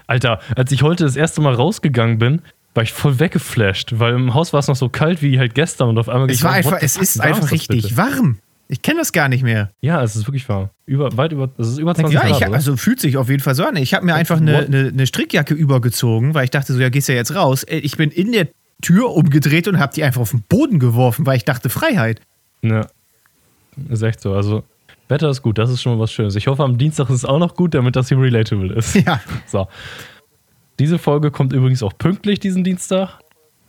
[0.08, 2.42] Alter, als ich heute das erste Mal rausgegangen bin,
[2.74, 5.90] war ich voll weggeflasht, weil im Haus war es noch so kalt wie halt gestern
[5.90, 7.98] und auf einmal Es war einfach, es ist wie einfach das richtig bitte?
[7.98, 8.40] warm.
[8.70, 9.72] Ich kenne das gar nicht mehr.
[9.82, 10.70] Ja, es ist wirklich warm.
[10.86, 12.54] Über, weit über, es ist über 20 Ja, ich, oder?
[12.54, 13.76] also fühlt sich auf jeden Fall so an.
[13.76, 17.10] Ich habe mir einfach eine, eine, eine Strickjacke übergezogen, weil ich dachte so, ja, gehst
[17.10, 17.64] ja jetzt raus.
[17.64, 18.48] Äh, Ich bin in der
[18.82, 22.22] Tür umgedreht und habe die einfach auf den Boden geworfen, weil ich dachte Freiheit.
[22.62, 22.88] Ja.
[23.90, 24.34] Ist echt so.
[24.34, 24.64] Also,
[25.10, 26.36] Wetter ist gut, das ist schon mal was Schönes.
[26.36, 28.96] Ich hoffe, am Dienstag ist es auch noch gut, damit das hier relatable ist.
[28.96, 29.20] Ja.
[29.48, 29.68] So.
[30.80, 33.20] Diese Folge kommt übrigens auch pünktlich diesen Dienstag.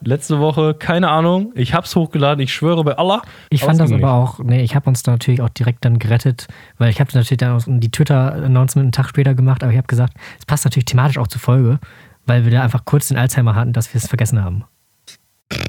[0.05, 1.53] Letzte Woche, keine Ahnung.
[1.55, 3.23] Ich hab's hochgeladen, ich schwöre bei Allah.
[3.51, 5.99] Ich fand es das aber auch, nee, ich habe uns da natürlich auch direkt dann
[5.99, 6.47] gerettet,
[6.79, 9.87] weil ich habe natürlich dann auch die Twitter-Announcement einen Tag später gemacht, aber ich habe
[9.87, 11.79] gesagt, es passt natürlich thematisch auch zur Folge,
[12.27, 14.65] weil wir da einfach kurz den Alzheimer hatten, dass wir es vergessen haben.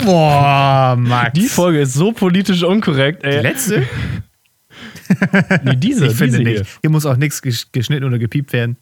[0.03, 1.33] Boah, Max.
[1.33, 3.41] Die Folge ist so politisch unkorrekt, Die ey.
[3.41, 3.83] letzte?
[5.63, 6.57] Nee, diese, ich finde diese nicht.
[6.57, 6.65] hier.
[6.81, 8.75] Hier muss auch nichts gesch- geschnitten oder gepiept werden.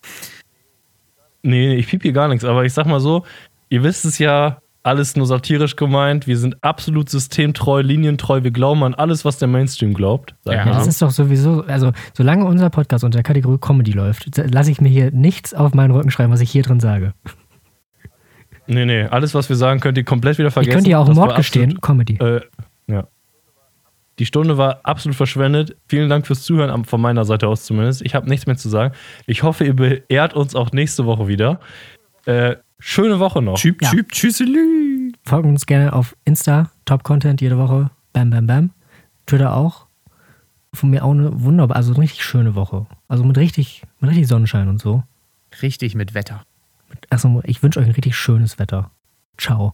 [1.44, 3.26] Nee, nee, ich piep hier gar nichts, aber ich sag mal so,
[3.70, 6.28] ihr wisst es ja, alles nur satirisch gemeint.
[6.28, 8.44] Wir sind absolut systemtreu, linientreu.
[8.44, 10.36] Wir glauben an alles, was der Mainstream glaubt.
[10.46, 10.66] Ja.
[10.66, 14.72] ich das ist doch sowieso, also solange unser Podcast unter der Kategorie Comedy läuft, lasse
[14.72, 17.14] ich mir hier nichts auf meinen Rücken schreiben, was ich hier drin sage.
[18.68, 20.76] Nee, nee, alles, was wir sagen, könnt ihr komplett wieder Ich vergessen.
[20.76, 22.16] könnte ja auch Das Mord gestehen, Comedy.
[22.16, 22.42] Äh,
[22.88, 23.08] ja.
[24.20, 25.76] Die Stunde war absolut verschwendet.
[25.88, 28.02] Vielen Dank fürs Zuhören, von meiner Seite aus zumindest.
[28.04, 28.94] Ich habe nichts mehr zu sagen.
[29.26, 31.60] Ich hoffe, ihr beehrt uns auch nächste Woche wieder.
[32.26, 33.60] Äh, schöne Woche noch.
[33.60, 33.90] Typ, Ja.
[33.92, 35.12] Typ, tschüsselü.
[35.26, 37.90] Folgt uns gerne auf Insta, Top Content jede Woche.
[38.12, 38.70] Bam, bam, bam.
[39.26, 39.88] Twitter auch.
[40.74, 42.88] Von mir auch eine wunderbar, also eine richtig schöne Woche.
[43.08, 45.04] Also mit richtig, mit richtig Sonnenschein und so.
[45.62, 46.44] Richtig mit Wetter.
[47.10, 48.90] Also ich wünsche euch ein richtig schönes Wetter.
[49.38, 49.74] Ciao.